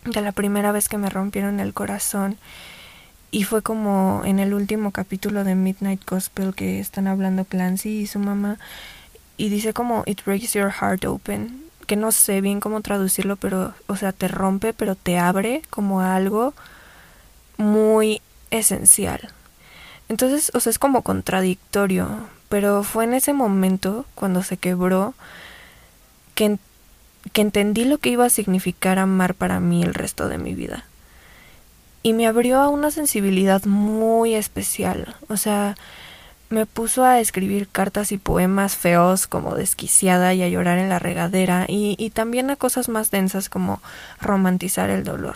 de 0.04 0.20
la 0.20 0.32
primera 0.32 0.72
vez 0.72 0.88
que 0.88 0.98
me 0.98 1.09
rompieron 1.09 1.61
el 1.61 1.72
corazón 1.72 2.37
y 3.30 3.44
fue 3.44 3.62
como 3.62 4.22
en 4.24 4.38
el 4.38 4.54
último 4.54 4.90
capítulo 4.90 5.44
de 5.44 5.54
Midnight 5.54 6.09
Gospel 6.09 6.54
que 6.54 6.80
están 6.80 7.06
hablando 7.06 7.44
Clancy 7.44 8.00
y 8.00 8.06
su 8.06 8.18
mamá 8.18 8.59
y 9.37 9.48
dice 9.48 9.72
como 9.74 10.02
it 10.06 10.24
breaks 10.24 10.54
your 10.54 10.70
heart 10.70 11.04
open, 11.04 11.64
que 11.87 11.96
no 11.96 12.12
sé 12.12 12.40
bien 12.40 12.61
cómo 12.61 12.80
traducirlo, 12.80 13.37
pero 13.37 13.74
o 13.87 13.96
sea, 13.96 14.12
te 14.12 14.28
rompe, 14.28 14.72
pero 14.72 14.94
te 14.94 15.18
abre 15.18 15.62
como 15.70 16.00
algo 16.00 16.54
muy 17.56 18.22
esencial. 18.50 19.30
Entonces, 20.09 20.50
o 20.54 20.61
sea, 20.61 20.70
es 20.70 20.78
como 20.78 21.02
contradictorio, 21.02 22.09
pero 22.48 22.82
fue 22.82 23.04
en 23.04 23.14
ese 23.14 23.32
momento 23.32 24.06
cuando 24.14 24.42
se 24.42 24.56
quebró 24.56 25.14
que, 26.35 26.59
que 27.32 27.40
entendí 27.40 27.85
lo 27.85 27.98
que 27.98 28.11
iba 28.11 28.24
a 28.26 28.30
significar 28.30 28.98
amar 28.98 29.35
para 29.35 29.61
mí 29.61 29.82
el 29.82 29.94
resto 29.94 30.28
de 30.28 30.38
mi 30.38 30.54
vida 30.54 30.85
y 32.06 32.12
me 32.12 32.28
abrió 32.28 32.61
a 32.61 32.68
una 32.68 32.92
sensibilidad 32.92 33.64
muy 33.64 34.37
especial. 34.37 35.16
O 35.28 35.37
sea, 35.37 35.74
me 36.50 36.64
puso 36.64 37.02
a 37.02 37.18
escribir 37.18 37.66
cartas 37.66 38.12
y 38.12 38.16
poemas 38.16 38.76
feos 38.76 39.26
como 39.26 39.56
desquiciada 39.56 40.32
y 40.32 40.44
a 40.44 40.48
llorar 40.48 40.78
en 40.78 40.88
la 40.88 41.00
regadera 41.00 41.64
y, 41.66 41.96
y 41.98 42.11
también 42.11 42.48
a 42.50 42.54
cosas 42.54 42.88
más 42.88 43.11
densas 43.11 43.48
como 43.48 43.82
romantizar 44.20 44.88
el 44.88 45.02
dolor. 45.02 45.35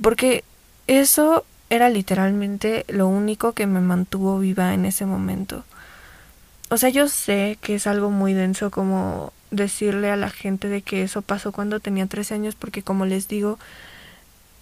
Porque 0.00 0.44
eso 0.86 1.44
era 1.70 1.88
literalmente 1.88 2.84
lo 2.86 3.08
único 3.08 3.52
que 3.54 3.66
me 3.66 3.80
mantuvo 3.80 4.38
viva 4.38 4.74
en 4.74 4.84
ese 4.84 5.06
momento. 5.06 5.64
O 6.70 6.76
sea, 6.76 6.88
yo 6.88 7.08
sé 7.08 7.58
que 7.60 7.74
es 7.74 7.86
algo 7.86 8.10
muy 8.10 8.32
denso 8.32 8.70
como 8.70 9.32
decirle 9.50 10.10
a 10.10 10.16
la 10.16 10.30
gente 10.30 10.68
de 10.68 10.82
que 10.82 11.02
eso 11.02 11.20
pasó 11.20 11.50
cuando 11.50 11.80
tenía 11.80 12.06
13 12.06 12.34
años 12.34 12.54
porque 12.54 12.82
como 12.84 13.06
les 13.06 13.26
digo, 13.26 13.58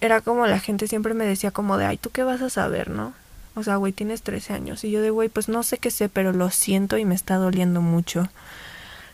era 0.01 0.19
como 0.21 0.47
la 0.47 0.59
gente 0.59 0.87
siempre 0.87 1.13
me 1.13 1.25
decía 1.25 1.51
como 1.51 1.77
de, 1.77 1.85
ay, 1.85 1.97
¿tú 1.97 2.09
qué 2.09 2.23
vas 2.23 2.41
a 2.41 2.49
saber, 2.49 2.89
no? 2.89 3.13
O 3.53 3.63
sea, 3.63 3.75
güey, 3.75 3.93
tienes 3.93 4.23
13 4.23 4.53
años. 4.53 4.83
Y 4.83 4.91
yo 4.91 5.01
de, 5.01 5.11
güey, 5.11 5.29
pues 5.29 5.49
no 5.49 5.61
sé 5.61 5.77
qué 5.77 5.91
sé, 5.91 6.09
pero 6.09 6.31
lo 6.31 6.49
siento 6.49 6.97
y 6.97 7.05
me 7.05 7.13
está 7.13 7.35
doliendo 7.35 7.81
mucho. 7.81 8.27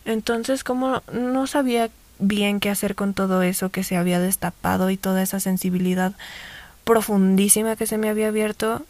Entonces, 0.06 0.64
como 0.64 1.02
no 1.12 1.48
sabía 1.48 1.90
bien 2.20 2.62
qué 2.62 2.70
hacer 2.70 2.96
con 2.96 3.14
todo 3.14 3.42
eso 3.42 3.72
que 3.72 3.84
se 3.84 3.98
había 3.98 4.20
destapado 4.20 4.90
y 4.90 4.96
toda 4.96 5.22
esa 5.22 5.42
sensibilidad 5.42 6.14
profundísima 6.86 7.76
que 7.76 7.88
se 7.88 7.98
me 7.98 8.10
había 8.10 8.30
abierto, 8.30 8.86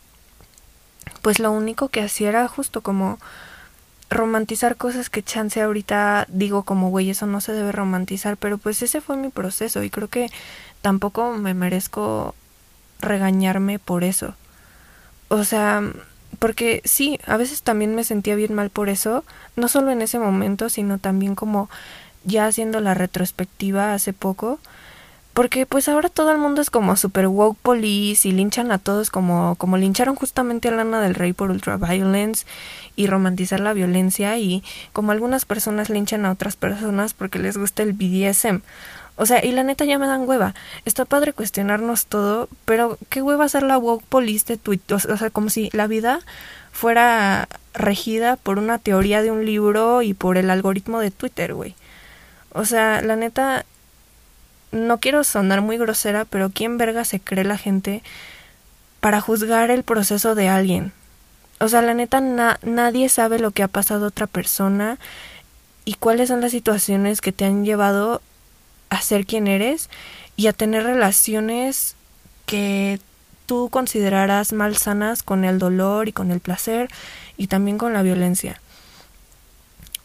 pues 1.22 1.40
lo 1.40 1.52
único 1.52 1.88
que 1.88 2.02
hacía 2.02 2.30
era 2.30 2.48
justo 2.48 2.82
como 2.82 3.18
romantizar 4.10 4.76
cosas 4.78 5.10
que 5.10 5.24
chance 5.24 5.62
ahorita 5.62 6.28
digo 6.30 6.64
como 6.64 6.90
güey 6.90 7.10
eso 7.10 7.26
no 7.26 7.42
se 7.42 7.54
debe 7.54 7.72
romantizar 7.72 8.38
pero 8.38 8.60
pues 8.60 8.82
ese 8.84 9.02
fue 9.02 9.18
mi 9.18 9.30
proceso 9.30 9.82
y 9.82 9.90
creo 9.90 10.10
que 10.10 10.30
tampoco 10.82 11.34
me 11.34 11.56
merezco 11.56 12.36
regañarme 13.00 13.80
por 13.80 14.04
eso. 14.04 14.36
O 15.30 15.44
sea, 15.44 15.82
porque 16.40 16.82
sí, 16.86 17.20
a 17.26 17.38
veces 17.38 17.64
también 17.64 17.96
me 17.96 18.04
sentía 18.04 18.36
bien 18.36 18.54
mal 18.54 18.70
por 18.70 18.90
eso, 18.90 19.24
no 19.56 19.68
solo 19.68 19.92
en 19.92 20.02
ese 20.02 20.20
momento, 20.20 20.70
sino 20.70 20.98
también 21.00 21.36
como 21.36 21.70
ya 22.24 22.46
haciendo 22.48 22.82
la 22.82 22.94
retrospectiva 22.94 23.94
hace 23.94 24.14
poco, 24.14 24.60
porque 25.36 25.66
pues 25.66 25.90
ahora 25.90 26.08
todo 26.08 26.32
el 26.32 26.38
mundo 26.38 26.62
es 26.62 26.70
como 26.70 26.96
super 26.96 27.28
woke 27.28 27.58
police 27.62 28.26
y 28.26 28.32
linchan 28.32 28.72
a 28.72 28.78
todos 28.78 29.10
como 29.10 29.56
como 29.58 29.76
lincharon 29.76 30.16
justamente 30.16 30.70
a 30.70 30.72
Lana 30.72 31.02
del 31.02 31.14
Rey 31.14 31.34
por 31.34 31.52
ultraviolence 31.52 32.46
y 32.96 33.08
romantizar 33.08 33.60
la 33.60 33.74
violencia 33.74 34.38
y 34.40 34.64
como 34.94 35.12
algunas 35.12 35.44
personas 35.44 35.90
linchan 35.90 36.26
a 36.26 36.32
otras 36.32 36.56
personas 36.56 37.14
porque 37.14 37.38
les 37.38 37.58
gusta 37.58 37.84
el 37.84 37.92
BDSM. 37.92 38.62
O 39.18 39.26
sea, 39.26 39.44
y 39.44 39.52
la 39.52 39.64
neta 39.64 39.84
ya 39.84 40.00
me 40.00 40.08
dan 40.08 40.28
hueva. 40.28 40.56
Está 40.86 41.04
padre 41.04 41.34
cuestionarnos 41.34 42.06
todo, 42.06 42.48
pero 42.64 42.98
qué 43.10 43.22
hueva 43.22 43.50
ser 43.50 43.64
la 43.64 43.78
woke 43.78 44.06
police 44.06 44.46
de 44.46 44.58
Twitter. 44.58 44.96
O 44.96 45.18
sea, 45.18 45.30
como 45.30 45.50
si 45.50 45.70
la 45.74 45.88
vida 45.88 46.22
fuera 46.72 47.50
regida 47.74 48.38
por 48.38 48.58
una 48.58 48.78
teoría 48.78 49.22
de 49.22 49.32
un 49.32 49.46
libro 49.46 50.02
y 50.02 50.14
por 50.14 50.38
el 50.38 50.50
algoritmo 50.50 51.00
de 51.02 51.12
Twitter, 51.12 51.54
güey. 51.54 51.76
O 52.52 52.64
sea, 52.64 53.02
la 53.02 53.18
neta, 53.18 53.66
no 54.76 55.00
quiero 55.00 55.24
sonar 55.24 55.62
muy 55.62 55.78
grosera, 55.78 56.26
pero 56.26 56.52
¿quién 56.52 56.78
verga 56.78 57.06
se 57.06 57.20
cree 57.20 57.46
la 57.46 57.58
gente 57.58 58.04
para 59.00 59.22
juzgar 59.22 59.72
el 59.72 59.84
proceso 59.84 60.36
de 60.36 60.50
alguien? 60.50 60.92
O 61.60 61.70
sea, 61.70 61.82
la 61.82 61.94
neta, 61.94 62.20
nadie 62.20 63.10
sabe 63.10 63.40
lo 63.40 63.52
que 63.52 63.64
ha 63.64 63.68
pasado 63.68 64.06
a 64.06 64.08
otra 64.10 64.28
persona 64.28 65.00
y 65.86 65.94
cuáles 65.94 66.28
son 66.28 66.42
las 66.42 66.52
situaciones 66.52 67.22
que 67.22 67.32
te 67.32 67.46
han 67.46 67.64
llevado 67.64 68.22
a 68.90 69.02
ser 69.02 69.26
quien 69.26 69.48
eres 69.48 69.90
y 70.36 70.48
a 70.48 70.54
tener 70.54 70.84
relaciones 70.84 71.96
que 72.46 73.00
tú 73.46 73.70
considerarás 73.70 74.52
malsanas 74.52 75.24
con 75.24 75.46
el 75.46 75.60
dolor 75.60 76.10
y 76.10 76.14
con 76.14 76.32
el 76.32 76.42
placer 76.42 76.90
y 77.38 77.48
también 77.48 77.78
con 77.78 77.94
la 77.94 78.02
violencia. 78.02 78.60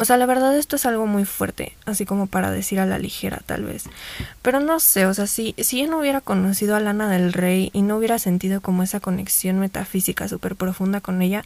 O 0.01 0.07
sea, 0.07 0.17
la 0.17 0.25
verdad 0.25 0.57
esto 0.57 0.77
es 0.77 0.87
algo 0.87 1.07
muy 1.07 1.27
fuerte, 1.27 1.77
así 1.85 2.07
como 2.07 2.27
para 2.27 2.51
decir 2.51 2.81
a 2.81 2.87
la 2.87 2.99
ligera 2.99 3.43
tal 3.45 3.65
vez. 3.65 3.85
Pero 4.41 4.59
no 4.59 4.81
sé, 4.81 5.05
o 5.05 5.13
sea, 5.13 5.27
si, 5.27 5.55
si 5.59 5.83
yo 5.83 5.91
no 5.91 5.99
hubiera 5.99 6.23
conocido 6.23 6.75
a 6.75 6.81
Lana 6.81 7.11
del 7.11 7.35
Rey 7.35 7.69
y 7.75 7.83
no 7.83 7.99
hubiera 7.99 8.19
sentido 8.19 8.63
como 8.63 8.83
esa 8.83 9.01
conexión 9.01 9.59
metafísica 9.59 10.27
súper 10.27 10.57
profunda 10.57 11.03
con 11.03 11.21
ella, 11.21 11.45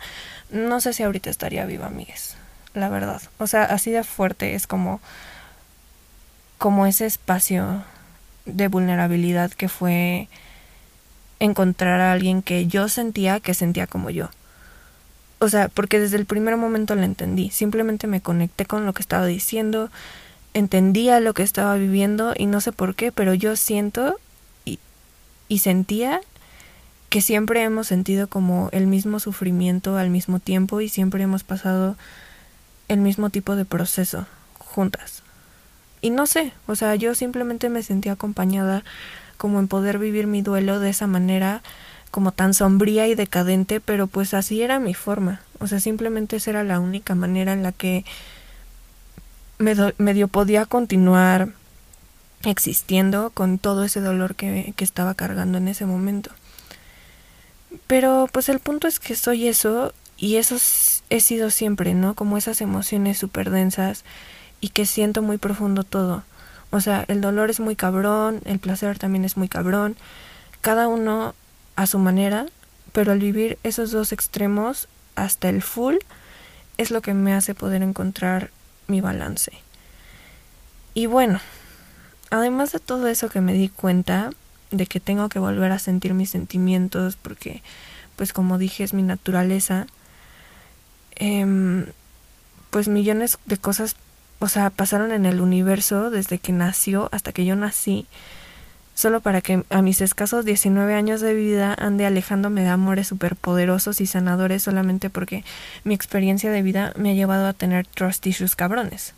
no 0.51 0.81
sé 0.81 0.93
si 0.93 1.03
ahorita 1.03 1.31
estaría 1.31 1.67
viva, 1.67 1.89
amigues. 1.89 2.37
La 2.75 2.89
verdad. 2.89 3.21
O 3.39 3.49
sea, 3.49 3.65
así 3.65 3.91
de 3.91 4.05
fuerte 4.05 4.55
es 4.55 4.69
como 4.69 5.01
como 6.57 6.87
ese 6.87 7.07
espacio 7.07 7.83
de 8.47 8.69
vulnerabilidad 8.69 9.51
que 9.51 9.69
fue 9.69 10.29
encontrar 11.41 12.01
a 12.01 12.13
alguien 12.13 12.41
que 12.41 12.69
yo 12.69 12.89
sentía 12.89 13.41
que 13.41 13.53
sentía 13.53 13.89
como 13.89 14.11
yo. 14.11 14.31
O 15.39 15.49
sea, 15.49 15.69
porque 15.69 15.99
desde 15.99 16.17
el 16.17 16.27
primer 16.27 16.57
momento 16.57 16.95
lo 16.95 17.03
entendí, 17.03 17.51
simplemente 17.51 18.07
me 18.07 18.21
conecté 18.21 18.67
con 18.67 18.87
lo 18.87 18.93
que 18.93 19.03
estaba 19.03 19.27
diciendo, 19.27 19.91
entendía 20.55 21.21
lo 21.21 21.35
que 21.35 21.43
estaba 21.43 21.75
viviendo 21.77 22.35
y 22.37 22.47
no 22.47 22.61
sé 22.61 22.73
por 22.73 22.95
qué, 22.95 23.13
pero 23.13 23.35
yo 23.35 23.57
siento 23.57 24.19
y, 24.65 24.79
y 25.49 25.59
sentía 25.59 26.21
que 27.11 27.21
siempre 27.21 27.63
hemos 27.63 27.87
sentido 27.87 28.29
como 28.29 28.71
el 28.73 28.87
mismo 28.87 29.21
sufrimiento 29.21 29.97
al 29.97 30.11
mismo 30.11 30.41
tiempo 30.41 30.81
y 30.81 30.89
siempre 30.89 31.23
hemos 31.23 31.45
pasado 31.45 31.97
el 32.89 32.99
mismo 32.99 33.31
tipo 33.31 33.57
de 33.57 33.65
proceso 33.65 34.27
juntas. 34.59 35.23
Y 36.01 36.11
no 36.11 36.27
sé, 36.27 36.53
o 36.67 36.75
sea, 36.75 36.97
yo 36.97 37.15
simplemente 37.15 37.69
me 37.69 37.83
sentía 37.83 38.13
acompañada 38.13 38.85
como 39.37 39.59
en 39.59 39.69
poder 39.69 39.99
vivir 39.99 40.27
mi 40.27 40.43
duelo 40.43 40.81
de 40.81 40.91
esa 40.91 41.07
manera, 41.07 41.63
como 42.15 42.31
tan 42.31 42.55
sombría 42.55 43.09
y 43.09 43.17
decadente, 43.17 43.81
pero 43.81 44.07
pues 44.07 44.35
así 44.35 44.63
era 44.63 44.79
mi 44.79 44.95
forma. 44.95 45.41
O 45.59 45.67
sea, 45.67 45.81
simplemente 45.81 46.37
esa 46.37 46.51
era 46.51 46.63
la 46.63 46.79
única 46.79 47.17
manera 47.17 47.53
en 47.53 47.65
la 47.65 47.73
que 47.73 48.05
me 49.59 49.75
medio 49.99 50.29
podía 50.29 50.65
continuar 50.65 51.49
existiendo 52.45 53.31
con 53.31 53.59
todo 53.59 53.83
ese 53.83 54.01
dolor 54.01 54.37
que, 54.37 54.75
que 54.77 54.85
estaba 54.85 55.15
cargando 55.15 55.59
en 55.59 55.67
ese 55.67 55.87
momento. 55.87 56.31
Pero 57.89 58.29
pues 58.31 58.49
el 58.49 58.61
punto 58.61 58.87
es 58.87 59.01
que 59.01 59.17
soy 59.17 59.49
eso 59.49 59.93
y 60.17 60.37
eso 60.37 60.55
he 61.11 61.19
sido 61.19 61.51
siempre, 61.51 61.95
¿no? 61.95 62.15
Como 62.15 62.37
esas 62.37 62.61
emociones 62.61 63.19
súper 63.19 63.51
densas 63.51 64.05
y 64.61 64.69
que 64.69 64.87
siento 64.87 65.21
muy 65.21 65.39
profundo 65.39 65.83
todo. 65.83 66.23
O 66.71 66.81
sea, 66.81 67.05
el 67.09 67.21
dolor 67.21 67.51
es 67.51 67.59
muy 67.59 67.75
cabrón, 67.75 68.41
el 68.45 68.61
placer 68.61 69.01
también 69.01 69.25
es 69.25 69.37
muy 69.37 69.49
cabrón, 69.49 69.97
cada 70.61 70.87
uno 70.87 71.35
a 71.77 71.87
su 71.87 71.99
manera, 71.99 72.47
pero 72.93 73.13
al 73.13 73.19
vivir 73.19 73.59
esos 73.63 73.91
dos 73.91 74.13
extremos 74.13 74.89
hasta 75.17 75.49
el 75.49 75.63
full 75.63 75.97
es 76.77 76.91
lo 76.91 77.03
que 77.03 77.15
me 77.15 77.35
hace 77.35 77.55
poder 77.55 77.83
encontrar 77.83 78.51
mi 78.87 79.01
balance. 79.01 79.53
Y 80.95 81.07
bueno, 81.07 81.41
además 82.31 82.73
de 82.73 82.79
todo 82.79 83.09
eso 83.09 83.29
que 83.29 83.41
me 83.41 83.53
di 83.53 83.69
cuenta 83.69 84.31
de 84.71 84.87
que 84.87 85.01
tengo 85.01 85.29
que 85.29 85.39
volver 85.39 85.73
a 85.73 85.79
sentir 85.79 86.15
mis 86.15 86.31
sentimientos 86.31 87.17
porque 87.17 87.63
pues 88.17 88.33
como 88.33 88.59
dije 88.59 88.85
es 88.85 88.95
mi 88.95 89.03
naturaleza, 89.03 89.87
eh, 91.17 91.85
pues 92.71 92.89
millones 92.89 93.39
de 93.47 93.57
cosas, 93.57 93.97
o 94.41 94.49
sea, 94.49 94.71
pasaron 94.71 95.13
en 95.13 95.27
el 95.27 95.41
universo 95.41 96.11
desde 96.11 96.39
que 96.39 96.53
nació 96.53 97.09
hasta 97.13 97.33
que 97.33 97.45
yo 97.45 97.57
nací 97.57 98.07
solo 98.95 99.21
para 99.21 99.41
que 99.41 99.65
a 99.71 99.83
mis 99.83 100.01
escasos 100.01 100.45
19 100.45 100.95
años 100.95 101.21
de 101.21 101.35
vida 101.35 101.75
ande 101.79 102.07
alejándome 102.07 102.63
de 102.63 102.69
amores 102.69 103.09
superpoderosos 103.09 104.01
y 104.01 104.07
sanadores 104.07 104.63
solamente 104.63 105.11
porque 105.11 105.45
mi 105.83 105.95
experiencia 105.95 106.51
de 106.51 106.63
vida 106.63 106.93
me 106.97 107.11
ha 107.11 107.15
llevado 107.15 107.47
a 107.47 107.53
tener 107.53 107.87
trust 107.87 108.27
issues 108.27 108.55
cabrones. 108.57 109.15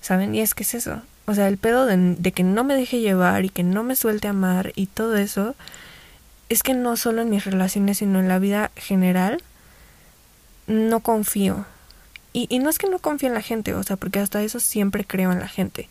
¿Saben? 0.00 0.34
Y 0.34 0.40
es 0.40 0.54
que 0.54 0.62
es 0.62 0.74
eso. 0.74 1.02
O 1.26 1.34
sea, 1.34 1.48
el 1.48 1.58
pedo 1.58 1.86
de, 1.86 2.32
que 2.32 2.42
no 2.44 2.64
me 2.64 2.74
deje 2.74 3.00
llevar 3.00 3.44
y 3.44 3.48
que 3.50 3.64
no 3.64 3.82
me 3.82 3.96
suelte 3.96 4.28
amar 4.28 4.72
y 4.76 4.86
todo 4.86 5.16
eso, 5.16 5.54
es 6.48 6.62
que 6.62 6.74
no 6.74 6.96
solo 6.96 7.22
en 7.22 7.30
mis 7.30 7.44
relaciones, 7.44 7.98
sino 7.98 8.20
en 8.20 8.28
la 8.28 8.38
vida 8.38 8.70
general, 8.76 9.42
no 10.68 11.00
confío. 11.00 11.66
Y, 12.32 12.46
y 12.48 12.60
no 12.60 12.70
es 12.70 12.78
que 12.78 12.88
no 12.88 13.00
confíe 13.00 13.28
en 13.28 13.34
la 13.34 13.42
gente, 13.42 13.74
o 13.74 13.82
sea, 13.82 13.96
porque 13.96 14.20
hasta 14.20 14.42
eso 14.42 14.60
siempre 14.60 15.04
creo 15.04 15.32
en 15.32 15.40
la 15.40 15.48
gente 15.48 15.88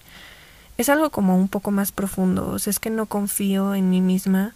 es 0.78 0.90
algo 0.90 1.10
como 1.10 1.38
un 1.38 1.48
poco 1.48 1.72
más 1.72 1.92
profundo, 1.92 2.50
o 2.50 2.60
sea, 2.60 2.72
es 2.72 2.80
que 2.80 2.90
no 2.90 3.06
confío 3.06 3.76
en 3.76 3.90
mí 3.90 4.02
misma 4.02 4.54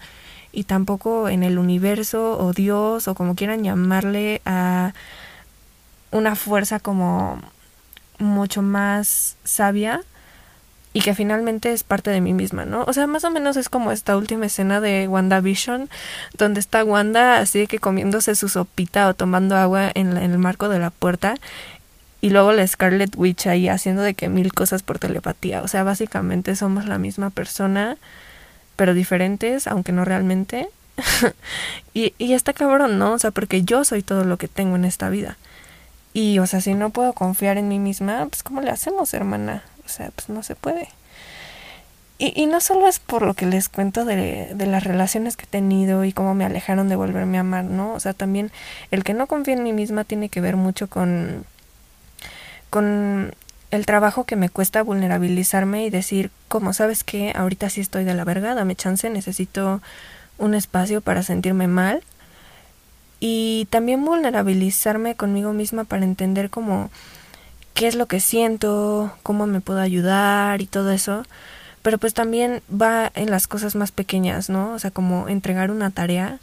y 0.51 0.63
tampoco 0.63 1.29
en 1.29 1.43
el 1.43 1.60
universo 1.60 2.38
o 2.39 2.53
Dios 2.53 3.08
o 3.08 3.15
como 3.15 3.36
quieran 3.36 3.63
llamarle 3.63 4.41
a 4.45 4.93
una 6.12 6.36
fuerza 6.36 6.79
como 6.79 7.39
mucho 8.17 8.62
más 8.62 9.38
sabia 9.43 10.01
y 10.91 11.01
que 11.01 11.13
finalmente 11.13 11.71
es 11.71 11.84
parte 11.84 12.10
de 12.10 12.19
mí 12.19 12.34
misma, 12.34 12.65
¿no? 12.65 12.84
O 12.88 12.93
sea, 12.93 13.05
más 13.05 13.23
o 13.23 13.29
menos 13.29 13.58
es 13.58 13.69
como 13.69 13.91
esta 13.91 14.17
última 14.17 14.47
escena 14.47 14.82
de 14.82 15.08
WandaVision, 15.08 15.88
donde 16.36 16.60
está 16.60 16.84
Wanda 16.84 17.38
así 17.38 17.67
que 17.67 17.77
comiéndose 17.77 18.34
su 18.36 18.49
sopita 18.49 19.08
o 19.08 19.13
tomando 19.13 19.55
agua 19.55 19.91
en, 19.93 20.17
en 20.17 20.32
el 20.32 20.39
marco 20.39 20.67
de 20.67 20.79
la 20.79 20.89
puerta 20.89 21.36
y 22.21 22.29
luego 22.32 22.51
la 22.51 22.67
Scarlet 22.67 23.15
Witch 23.15 23.47
ahí 23.47 23.69
haciendo 23.69 24.01
de 24.01 24.13
que 24.13 24.27
mil 24.27 24.53
cosas 24.53 24.84
por 24.84 24.99
telepatía. 24.99 25.62
O 25.62 25.67
sea, 25.67 25.84
básicamente 25.84 26.55
somos 26.55 26.86
la 26.86 26.97
misma 26.97 27.29
persona, 27.29 27.97
pero 28.75 28.93
diferentes, 28.93 29.67
aunque 29.67 29.91
no 29.91 30.03
realmente. 30.03 30.67
y, 31.93 32.13
y 32.17 32.34
está 32.34 32.53
cabrón, 32.53 32.99
¿no? 32.99 33.13
O 33.13 33.19
sea, 33.19 33.32
porque 33.32 33.63
yo 33.63 33.86
soy 33.86 34.03
todo 34.03 34.25
lo 34.25 34.38
que 34.38 34.49
tengo 34.49 34.75
en 34.75 34.86
esta 34.86 35.10
vida. 35.10 35.38
Y, 36.13 36.39
o 36.39 36.47
sea, 36.47 36.60
si 36.60 36.73
no 36.73 36.89
puedo 36.89 37.13
confiar 37.13 37.58
en 37.58 37.69
mí 37.69 37.79
misma, 37.79 38.25
pues 38.27 38.43
¿cómo 38.43 38.62
le 38.62 38.71
hacemos, 38.71 39.13
hermana? 39.13 39.63
O 39.86 39.89
sea, 39.89 40.12
pues 40.13 40.27
no 40.27 40.43
se 40.43 40.55
puede. 40.55 40.89
Y, 42.17 42.34
y 42.36 42.47
no 42.47 42.60
solo 42.60 42.89
es 42.89 42.99
por 42.99 43.21
lo 43.21 43.34
que 43.34 43.45
les 43.45 43.69
cuento 43.69 44.03
de, 44.03 44.51
de 44.53 44.65
las 44.65 44.84
relaciones 44.84 45.38
que 45.38 45.45
he 45.45 45.47
tenido 45.47 46.03
y 46.03 46.12
cómo 46.12 46.36
me 46.36 46.43
alejaron 46.43 46.89
de 46.89 46.97
volverme 46.97 47.38
a 47.38 47.41
amar, 47.41 47.63
¿no? 47.63 47.93
O 47.93 47.99
sea, 48.01 48.13
también 48.13 48.51
el 48.91 49.05
que 49.05 49.13
no 49.13 49.27
confía 49.27 49.53
en 49.53 49.63
mí 49.63 49.71
misma 49.71 50.03
tiene 50.03 50.27
que 50.27 50.41
ver 50.41 50.58
mucho 50.58 50.89
con 50.89 51.45
con 52.69 53.34
el 53.71 53.86
trabajo 53.86 54.23
que 54.23 54.36
me 54.36 54.49
cuesta 54.49 54.82
vulnerabilizarme 54.82 55.86
y 55.86 55.89
decir, 55.89 56.32
como 56.47 56.73
sabes 56.73 57.03
que 57.03 57.34
ahorita 57.36 57.69
sí 57.69 57.82
estoy 57.82 58.03
de 58.03 58.15
la 58.15 58.23
verga, 58.23 58.55
dame 58.55 58.75
chance, 58.75 59.10
necesito 59.10 59.82
un 60.38 60.55
espacio 60.55 61.01
para 61.01 61.23
sentirme 61.23 61.67
mal. 61.67 62.01
Y 63.19 63.67
también 63.69 64.05
vulnerabilizarme 64.05 65.15
conmigo 65.15 65.53
misma 65.53 65.84
para 65.84 66.05
entender 66.05 66.49
como 66.49 66.89
qué 67.73 67.88
es 67.88 67.95
lo 67.95 68.08
que 68.08 68.19
siento, 68.19 69.13
cómo 69.23 69.45
me 69.45 69.62
puedo 69.62 69.79
ayudar 69.79 70.62
y 70.62 70.65
todo 70.65 70.91
eso. 70.91 71.25
Pero 71.82 71.97
pues 71.97 72.13
también 72.13 72.62
va 72.69 73.12
en 73.15 73.29
las 73.29 73.47
cosas 73.47 73.75
más 73.75 73.91
pequeñas, 73.91 74.49
¿no? 74.49 74.73
O 74.73 74.79
sea, 74.79 74.91
como 74.91 75.27
entregar 75.29 75.69
una 75.69 75.91
tarea 75.91 76.39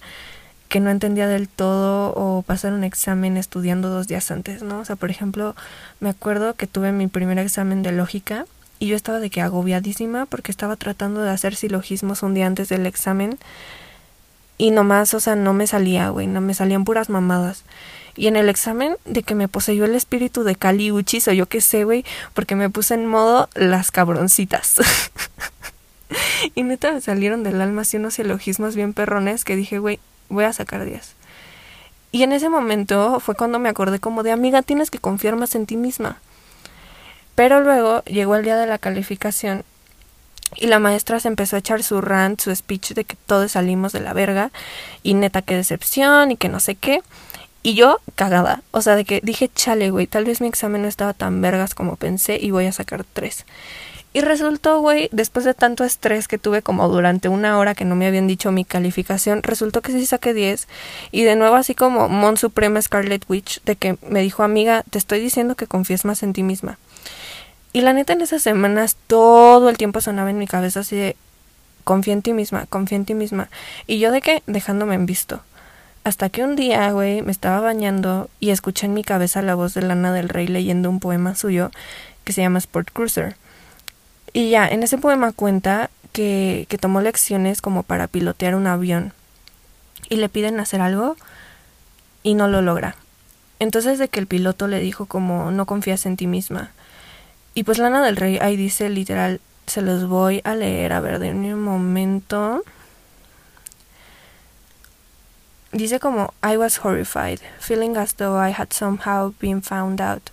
que 0.69 0.81
no 0.81 0.91
entendía 0.91 1.29
del 1.29 1.49
todo 1.49 2.13
o 2.15 2.43
pasar 2.43 2.73
un 2.73 2.85
examen 2.85 3.37
estudiando 3.37 3.89
dos 3.89 4.09
días 4.09 4.31
antes, 4.31 4.63
¿no? 4.63 4.81
O 4.81 4.85
sea, 4.85 4.97
por 4.97 5.11
ejemplo, 5.11 5.55
me 6.01 6.09
acuerdo 6.09 6.55
que 6.55 6.67
tuve 6.67 6.93
mi 6.93 7.07
primer 7.07 7.39
examen 7.39 7.83
de 7.83 7.93
lógica 7.93 8.47
y 8.79 8.89
yo 8.89 8.97
estaba 8.97 9.21
de 9.21 9.31
que 9.31 9.41
agobiadísima 9.41 10.27
porque 10.27 10.51
estaba 10.51 10.77
tratando 10.77 11.23
de 11.23 11.31
hacer 11.31 11.55
silogismos 11.55 12.23
un 12.23 12.35
día 12.35 12.47
antes 12.47 12.69
del 12.69 12.87
examen 12.87 13.39
y 14.59 14.71
nomás, 14.71 15.13
o 15.15 15.21
sea, 15.21 15.37
no 15.37 15.53
me 15.53 15.67
salía, 15.67 16.09
güey, 16.09 16.27
no 16.27 16.41
me 16.41 16.55
salían 16.55 16.85
puras 16.85 17.11
mamadas. 17.11 17.65
Y 18.17 18.29
en 18.29 18.37
el 18.37 18.49
examen 18.49 18.97
de 19.05 19.23
que 19.23 19.35
me 19.35 19.49
poseyó 19.49 19.85
el 19.85 19.95
espíritu 19.95 20.43
de 20.43 20.57
Kali 20.57 20.91
Uchis 20.91 21.29
o 21.29 21.33
yo 21.33 21.47
qué 21.47 21.61
sé, 21.61 21.85
güey, 21.85 22.05
porque 22.33 22.57
me 22.57 22.71
puse 22.71 22.95
en 22.95 23.07
modo 23.07 23.51
las 23.55 23.91
cabroncitas. 23.91 24.77
y 26.55 26.63
neta 26.63 26.93
me 26.93 27.03
salieron 27.03 27.43
del 27.43 27.61
alma 27.61 27.83
así 27.83 27.99
unos 27.99 28.15
silogismos 28.15 28.75
bien 28.75 28.95
perrones 28.95 29.45
que 29.45 29.57
dije, 29.57 29.79
güey, 29.79 30.01
voy 30.29 30.45
a 30.45 30.53
sacar 30.53 30.85
10. 30.85 31.15
Y 32.13 32.23
en 32.23 32.33
ese 32.33 32.49
momento 32.49 33.21
fue 33.21 33.35
cuando 33.35 33.59
me 33.59 33.69
acordé 33.69 33.99
como 33.99 34.23
de 34.23 34.33
amiga, 34.33 34.63
tienes 34.63 34.91
que 34.91 34.99
confiar 34.99 35.37
más 35.37 35.55
en 35.55 35.67
ti 35.67 35.77
misma. 35.77 36.19
Pero 37.35 37.61
luego 37.61 38.03
llegó 38.05 38.37
el 38.37 38.45
día 38.45 38.57
de 38.57 38.67
la 38.67 38.79
calificación 38.79 39.65
y 40.55 40.69
la 40.69 40.79
maestra 40.79 41.21
se 41.21 41.29
empezó 41.29 41.57
a 41.57 41.59
echar 41.59 41.83
su 41.83 42.01
rant, 42.01 42.41
su 42.41 42.55
speech 42.55 42.95
de 42.95 43.05
que 43.05 43.17
todos 43.27 43.53
salimos 43.53 43.93
de 43.93 44.01
la 44.01 44.15
verga 44.15 44.51
y 45.03 45.15
neta 45.15 45.43
qué 45.43 45.57
decepción 45.57 46.31
y 46.31 46.37
que 46.37 46.49
no 46.49 46.61
sé 46.61 46.77
qué. 46.77 47.03
Y 47.63 47.75
yo 47.75 47.99
cagada, 48.15 48.63
o 48.71 48.81
sea, 48.81 48.95
de 48.95 49.05
que 49.05 49.21
dije, 49.23 49.51
chale, 49.53 49.91
güey, 49.91 50.07
tal 50.07 50.25
vez 50.25 50.41
mi 50.41 50.47
examen 50.47 50.83
no 50.83 50.89
estaba 50.89 51.15
tan 51.15 51.41
vergas 51.43 51.75
como 51.75 51.97
pensé 51.97 52.39
y 52.41 52.53
voy 52.53 52.67
a 52.67 52.73
sacar 52.73 53.05
tres. 53.05 53.45
Y 54.17 54.23
resultó, 54.23 54.81
güey, 54.81 55.11
después 55.13 55.45
de 55.45 55.53
tanto 55.53 55.85
estrés 55.85 56.27
que 56.27 56.39
tuve 56.39 56.63
como 56.63 56.89
durante 56.89 57.29
una 57.29 57.59
hora 57.59 57.75
que 57.75 57.85
no 57.85 57.97
me 57.97 58.07
habían 58.07 58.27
dicho 58.27 58.51
mi 58.51 58.65
calificación, 58.65 59.43
resultó 59.43 59.83
que 59.83 59.93
sí 59.93 60.07
saqué 60.07 60.33
10. 60.33 60.69
Y 61.13 61.25
de 61.25 61.37
nuevo 61.37 61.55
así 61.55 61.75
como 61.75 62.09
Mon 62.09 62.39
Suprema 62.39 62.81
Scarlet 62.81 63.27
Witch, 63.29 63.63
de 63.65 63.77
que 63.77 63.99
me 64.09 64.23
dijo, 64.23 64.43
amiga, 64.43 64.85
te 64.89 64.97
estoy 64.97 65.21
diciendo 65.21 65.55
que 65.55 65.67
confíes 65.67 66.07
más 66.07 66.23
en 66.23 66.33
ti 66.33 66.43
misma. 66.43 66.79
Y 67.75 67.83
la 67.83 67.93
neta 67.93 68.15
en 68.15 68.23
esas 68.23 68.41
semanas 68.41 68.97
todo 69.07 69.69
el 69.69 69.77
tiempo 69.77 70.01
sonaba 70.01 70.31
en 70.31 70.39
mi 70.39 70.47
cabeza 70.47 70.81
así 70.81 70.97
de, 70.97 71.15
confía 71.85 72.15
en 72.15 72.23
ti 72.23 72.33
misma, 72.33 72.65
confía 72.71 72.97
en 72.97 73.05
ti 73.05 73.13
misma. 73.13 73.51
Y 73.87 73.99
yo 73.99 74.13
de 74.13 74.23
que 74.23 74.43
dejándome 74.47 74.95
en 74.95 75.05
visto. 75.05 75.43
Hasta 76.05 76.31
que 76.31 76.43
un 76.43 76.57
día, 76.57 76.91
güey, 76.91 77.21
me 77.21 77.33
estaba 77.33 77.61
bañando 77.61 78.31
y 78.41 78.49
escuché 78.49 78.87
en 78.87 78.95
mi 78.95 79.05
cabeza 79.05 79.43
la 79.43 79.55
voz 79.55 79.75
de 79.75 79.83
Lana 79.83 80.11
del 80.15 80.31
Rey 80.31 80.47
leyendo 80.47 80.89
un 80.89 81.01
poema 81.01 81.35
suyo 81.35 81.71
que 82.25 82.33
se 82.33 82.41
llama 82.41 82.61
Sport 82.61 82.93
Cruiser. 82.95 83.37
Y 84.37 84.51
ya, 84.51 84.69
en 84.69 84.83
ese 84.83 84.99
poema 84.99 85.33
cuenta 85.33 85.89
que, 86.13 86.67
que 86.69 86.77
tomó 86.77 87.01
lecciones 87.01 87.63
como 87.63 87.85
para 87.85 88.07
pilotear 88.07 88.55
un 88.55 88.67
avión 88.67 89.15
y 90.11 90.17
le 90.17 90.29
piden 90.29 90.61
hacer 90.61 90.83
algo 90.83 91.17
y 92.23 92.35
no 92.35 92.47
lo 92.47 92.61
logra. 92.61 92.97
Entonces 93.61 93.99
de 93.99 94.09
que 94.09 94.21
el 94.21 94.27
piloto 94.27 94.69
le 94.69 94.79
dijo 94.79 95.07
como 95.07 95.51
no 95.53 95.65
confías 95.65 96.05
en 96.05 96.19
ti 96.19 96.27
misma. 96.27 96.73
Y 97.55 97.63
pues 97.63 97.79
Lana 97.79 98.05
del 98.05 98.17
Rey 98.17 98.37
ahí 98.43 98.57
dice 98.57 98.91
literal, 98.91 99.41
se 99.67 99.81
los 99.81 100.07
voy 100.07 100.43
a 100.45 100.55
leer, 100.55 100.93
a 100.93 101.01
ver, 101.01 101.19
de 101.19 101.31
un 101.31 101.63
momento. 101.63 102.63
Dice 105.73 105.99
como 105.99 106.35
I 106.45 106.59
was 106.59 106.81
horrified, 106.85 107.41
feeling 107.59 107.97
as 107.97 108.13
though 108.17 108.39
I 108.39 108.53
had 108.53 108.75
somehow 108.75 109.33
been 109.41 109.63
found 109.63 109.99
out, 109.99 110.31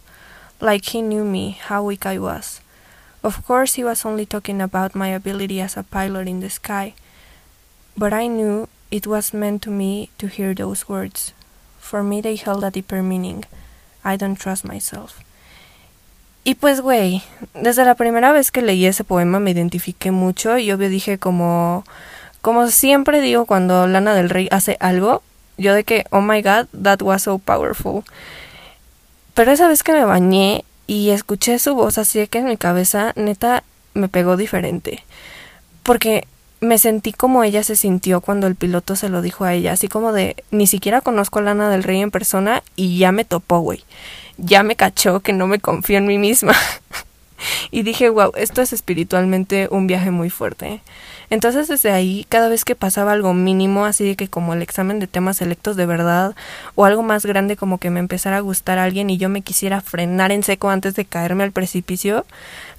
like 0.60 0.90
he 0.92 1.02
knew 1.02 1.24
me, 1.24 1.58
how 1.70 1.88
weak 1.88 2.06
I 2.06 2.20
was. 2.20 2.63
Of 3.24 3.46
course, 3.48 3.76
he 3.76 3.86
was 3.86 4.06
only 4.06 4.26
talking 4.26 4.62
about 4.62 4.96
my 4.96 5.08
ability 5.08 5.62
as 5.62 5.78
a 5.78 5.84
pilot 5.84 6.28
in 6.28 6.42
the 6.42 6.50
sky, 6.50 6.94
but 7.96 8.12
I 8.12 8.28
knew 8.28 8.68
it 8.92 9.08
was 9.08 9.34
meant 9.34 9.64
to 9.64 9.72
me 9.72 10.10
to 10.18 10.28
hear 10.28 10.54
those 10.54 10.90
words. 10.90 11.32
For 11.80 12.04
me, 12.04 12.20
they 12.20 12.36
held 12.36 12.66
a 12.66 12.72
deeper 12.72 13.02
meaning. 13.02 13.46
I 14.04 14.18
don't 14.18 14.36
trust 14.36 14.66
myself. 14.66 15.24
Y 16.44 16.56
pues, 16.56 16.82
güey, 16.82 17.24
desde 17.54 17.86
la 17.86 17.96
primera 17.96 18.34
vez 18.34 18.52
que 18.52 18.62
leí 18.62 18.86
ese 18.86 19.06
poema 19.06 19.40
me 19.40 19.52
identifiqué 19.52 20.12
mucho 20.12 20.58
y 20.58 20.74
obvio 20.74 20.90
dije 20.90 21.18
como, 21.18 21.86
como 22.42 22.68
siempre 22.68 23.22
digo 23.22 23.46
cuando 23.46 23.88
Lana 23.88 24.14
del 24.14 24.30
Rey 24.30 24.50
hace 24.52 24.76
algo, 24.82 25.24
yo 25.58 25.74
de 25.74 25.86
que, 25.86 26.04
oh 26.10 26.20
my 26.20 26.42
god, 26.42 26.68
that 26.74 27.02
was 27.02 27.24
so 27.24 27.40
powerful. 27.40 28.04
Pero 29.34 29.54
esa 29.54 29.70
vez 29.70 29.84
que 29.84 29.94
me 29.94 30.04
bañé 30.04 30.66
y 30.88 31.10
escuché 31.10 31.60
su 31.60 31.76
voz 31.76 31.98
así 31.98 32.26
que 32.28 32.40
en 32.40 32.46
mi 32.46 32.58
cabeza, 32.58 33.14
neta, 33.16 33.64
me 33.94 34.10
pegó 34.10 34.38
diferente. 34.38 35.04
Porque 35.84 36.28
me 36.64 36.78
sentí 36.78 37.12
como 37.12 37.44
ella 37.44 37.64
se 37.64 37.76
sintió 37.76 38.22
cuando 38.22 38.48
el 38.48 38.56
piloto 38.56 38.96
se 38.96 39.10
lo 39.10 39.22
dijo 39.22 39.44
a 39.44 39.54
ella, 39.54 39.74
así 39.74 39.88
como 39.88 40.14
de, 40.14 40.38
ni 40.50 40.66
siquiera 40.66 41.02
conozco 41.02 41.40
a 41.40 41.42
Lana 41.42 41.70
del 41.70 41.84
Rey 41.84 42.02
en 42.02 42.12
persona 42.12 42.64
y 42.76 42.98
ya 42.98 43.12
me 43.12 43.26
topó, 43.26 43.60
güey. 43.60 43.84
Ya 44.38 44.64
me 44.64 44.76
cachó 44.76 45.20
que 45.20 45.34
no 45.34 45.46
me 45.46 45.60
confío 45.60 45.98
en 45.98 46.08
mí 46.08 46.18
misma. 46.18 46.56
y 47.72 47.84
dije, 47.84 48.10
wow, 48.10 48.32
esto 48.36 48.62
es 48.62 48.74
espiritualmente 48.74 49.68
un 49.72 49.88
viaje 49.88 50.10
muy 50.10 50.30
fuerte. 50.30 50.82
Entonces 51.34 51.68
desde 51.68 51.92
ahí, 51.92 52.28
cada 52.30 52.48
vez 52.48 52.64
que 52.64 52.76
pasaba 52.76 53.12
algo 53.12 53.34
mínimo, 53.34 53.86
así 53.86 54.06
de 54.06 54.16
que 54.16 54.28
como 54.28 54.54
el 54.54 54.62
examen 54.62 55.00
de 55.00 55.08
temas 55.08 55.38
selectos 55.38 55.76
de 55.76 55.88
verdad, 55.88 56.36
o 56.76 56.86
algo 56.86 57.02
más 57.02 57.26
grande 57.26 57.58
como 57.58 57.80
que 57.80 57.90
me 57.90 58.00
empezara 58.00 58.38
a 58.38 58.42
gustar 58.42 58.78
alguien 58.78 59.10
y 59.10 59.18
yo 59.18 59.30
me 59.30 59.42
quisiera 59.42 59.82
frenar 59.82 60.32
en 60.32 60.44
seco 60.44 60.70
antes 60.70 60.94
de 60.94 61.06
caerme 61.06 61.44
al 61.44 61.52
precipicio, 61.52 62.28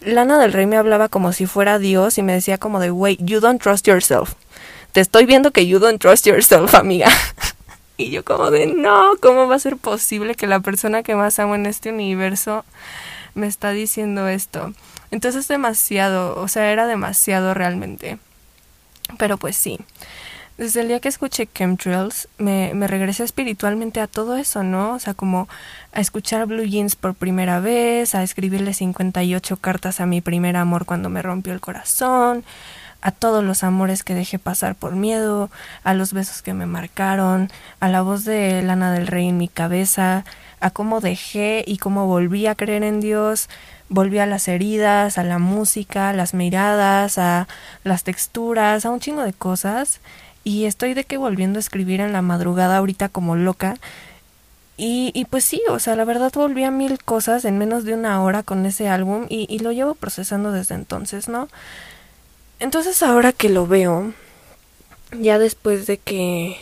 Lana 0.03 0.39
del 0.39 0.53
Rey 0.53 0.67
me 0.67 0.77
hablaba 0.77 1.09
como 1.09 1.33
si 1.33 1.47
fuera 1.47 1.81
Dios 1.81 2.17
y 2.17 2.23
me 2.23 2.33
decía 2.33 2.57
como 2.57 2.79
de, 2.79 2.93
wait, 2.93 3.19
you 3.21 3.41
don't 3.41 3.61
trust 3.61 3.89
yourself. 3.89 4.35
Te 4.93 5.01
estoy 5.01 5.27
viendo 5.27 5.51
que 5.51 5.67
you 5.67 5.81
don't 5.81 6.01
trust 6.01 6.25
yourself, 6.25 6.77
amiga. 6.77 7.09
y 7.97 8.11
yo 8.11 8.25
como 8.25 8.53
de, 8.53 8.67
no, 8.69 9.15
¿cómo 9.21 9.49
va 9.49 9.57
a 9.57 9.59
ser 9.59 9.79
posible 9.79 10.37
que 10.37 10.47
la 10.47 10.61
persona 10.61 11.03
que 11.03 11.17
más 11.17 11.41
amo 11.41 11.57
en 11.57 11.67
este 11.67 11.91
universo 11.91 12.65
me 13.35 13.49
está 13.49 13.73
diciendo 13.73 14.29
esto? 14.29 14.73
Entonces 15.11 15.49
demasiado, 15.49 16.41
o 16.41 16.47
sea, 16.47 16.71
era 16.71 16.87
demasiado 16.87 17.53
realmente. 17.53 18.21
Pero 19.19 19.37
pues 19.37 19.57
sí, 19.57 19.79
desde 20.57 20.83
el 20.83 20.89
día 20.89 21.01
que 21.01 21.09
escuché 21.09 21.49
Chemtrails 21.53 22.29
me, 22.39 22.73
me 22.75 22.87
regresé 22.87 23.25
espiritualmente 23.25 24.01
a 24.01 24.07
todo 24.07 24.37
eso, 24.37 24.63
¿no? 24.63 24.95
O 24.95 24.99
sea, 25.01 25.13
como 25.13 25.49
a 25.93 26.01
escuchar 26.01 26.47
Blue 26.47 26.65
Jeans 26.65 26.95
por 26.95 27.15
primera 27.15 27.59
vez, 27.59 28.15
a 28.15 28.23
escribirle 28.23 28.73
58 28.73 29.57
cartas 29.57 30.01
a 30.01 30.07
mi 30.07 30.21
primer 30.21 30.57
amor 30.57 30.85
cuando 30.85 31.11
me 31.11 31.23
rompió 31.23 31.53
el 31.53 31.61
corazón, 31.61 32.45
a 33.05 33.11
todos 33.11 33.45
los 33.45 33.65
amores 33.65 34.05
que 34.05 34.15
dejé 34.15 34.39
pasar 34.39 34.77
por 34.77 34.95
miedo, 34.95 35.51
a 35.83 35.93
los 35.93 36.13
besos 36.13 36.41
que 36.41 36.55
me 36.55 36.67
marcaron, 36.67 37.51
a 37.81 37.89
la 37.89 38.03
voz 38.03 38.25
de 38.25 38.63
Lana 38.63 38.93
del 38.93 39.09
Rey 39.09 39.29
en 39.29 39.37
mi 39.37 39.49
cabeza, 39.49 40.25
a 40.61 40.71
cómo 40.71 41.01
dejé 41.01 41.65
y 41.67 41.77
cómo 41.77 42.07
volví 42.07 42.47
a 42.47 42.55
creer 42.55 42.83
en 42.83 43.01
Dios, 43.01 43.51
volví 43.89 44.19
a 44.19 44.27
las 44.27 44.49
heridas, 44.49 45.19
a 45.19 45.25
la 45.25 45.39
música, 45.39 46.11
a 46.11 46.13
las 46.13 46.35
miradas, 46.35 47.19
a 47.19 47.49
las 47.85 48.05
texturas, 48.05 48.85
a 48.85 48.91
un 48.91 49.01
chingo 49.01 49.23
de 49.23 49.33
cosas. 49.33 50.01
Y 50.45 50.65
estoy 50.67 50.95
de 50.95 51.05
que 51.05 51.17
volviendo 51.17 51.59
a 51.59 51.61
escribir 51.61 52.01
en 52.01 52.13
la 52.13 52.23
madrugada 52.23 52.79
ahorita 52.79 53.09
como 53.09 53.37
loca. 53.37 53.77
Y, 54.77 55.13
y 55.15 55.27
pues 55.27 55.45
sí, 55.45 55.63
o 55.69 55.79
sea, 55.79 55.95
la 55.97 56.05
verdad 56.05 56.33
volví 56.35 56.65
a 56.65 56.71
mil 56.71 57.03
cosas 57.03 57.45
en 57.45 57.59
menos 57.59 57.85
de 57.85 57.95
una 57.95 58.23
hora 58.23 58.43
con 58.43 58.67
ese 58.67 58.89
álbum 58.89 59.27
y, 59.29 59.47
y 59.49 59.61
lo 59.61 59.73
llevo 59.73 59.95
procesando 59.95 60.51
desde 60.51 60.75
entonces, 60.75 61.29
¿no? 61.29 61.49
Entonces 62.59 63.03
ahora 63.03 63.33
que 63.33 63.49
lo 63.49 63.67
veo, 63.67 64.13
ya 65.13 65.39
después 65.39 65.87
de 65.87 65.99
que 65.99 66.57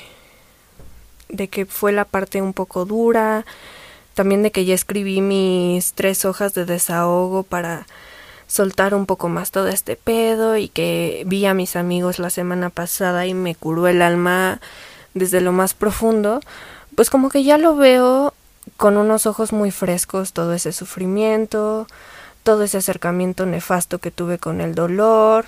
de 1.28 1.48
que 1.48 1.64
fue 1.64 1.92
la 1.92 2.04
parte 2.04 2.42
un 2.42 2.52
poco 2.52 2.84
dura, 2.84 3.46
también 4.14 4.42
de 4.42 4.50
que 4.50 4.64
ya 4.64 4.74
escribí 4.74 5.20
mis 5.20 5.92
tres 5.94 6.24
hojas 6.24 6.54
de 6.54 6.64
desahogo 6.64 7.42
para 7.42 7.86
soltar 8.46 8.94
un 8.94 9.06
poco 9.06 9.28
más 9.28 9.50
todo 9.50 9.68
este 9.68 9.96
pedo 9.96 10.56
y 10.56 10.68
que 10.68 11.22
vi 11.26 11.46
a 11.46 11.54
mis 11.54 11.74
amigos 11.74 12.18
la 12.18 12.28
semana 12.28 12.68
pasada 12.68 13.26
y 13.26 13.34
me 13.34 13.54
curó 13.54 13.88
el 13.88 14.02
alma 14.02 14.60
desde 15.14 15.40
lo 15.40 15.52
más 15.52 15.74
profundo, 15.74 16.40
pues 16.94 17.08
como 17.08 17.30
que 17.30 17.44
ya 17.44 17.56
lo 17.56 17.76
veo 17.76 18.34
con 18.76 18.96
unos 18.96 19.26
ojos 19.26 19.52
muy 19.52 19.70
frescos 19.70 20.32
todo 20.32 20.52
ese 20.52 20.72
sufrimiento, 20.72 21.86
todo 22.42 22.64
ese 22.64 22.78
acercamiento 22.78 23.46
nefasto 23.46 23.98
que 23.98 24.10
tuve 24.10 24.38
con 24.38 24.60
el 24.60 24.74
dolor, 24.74 25.46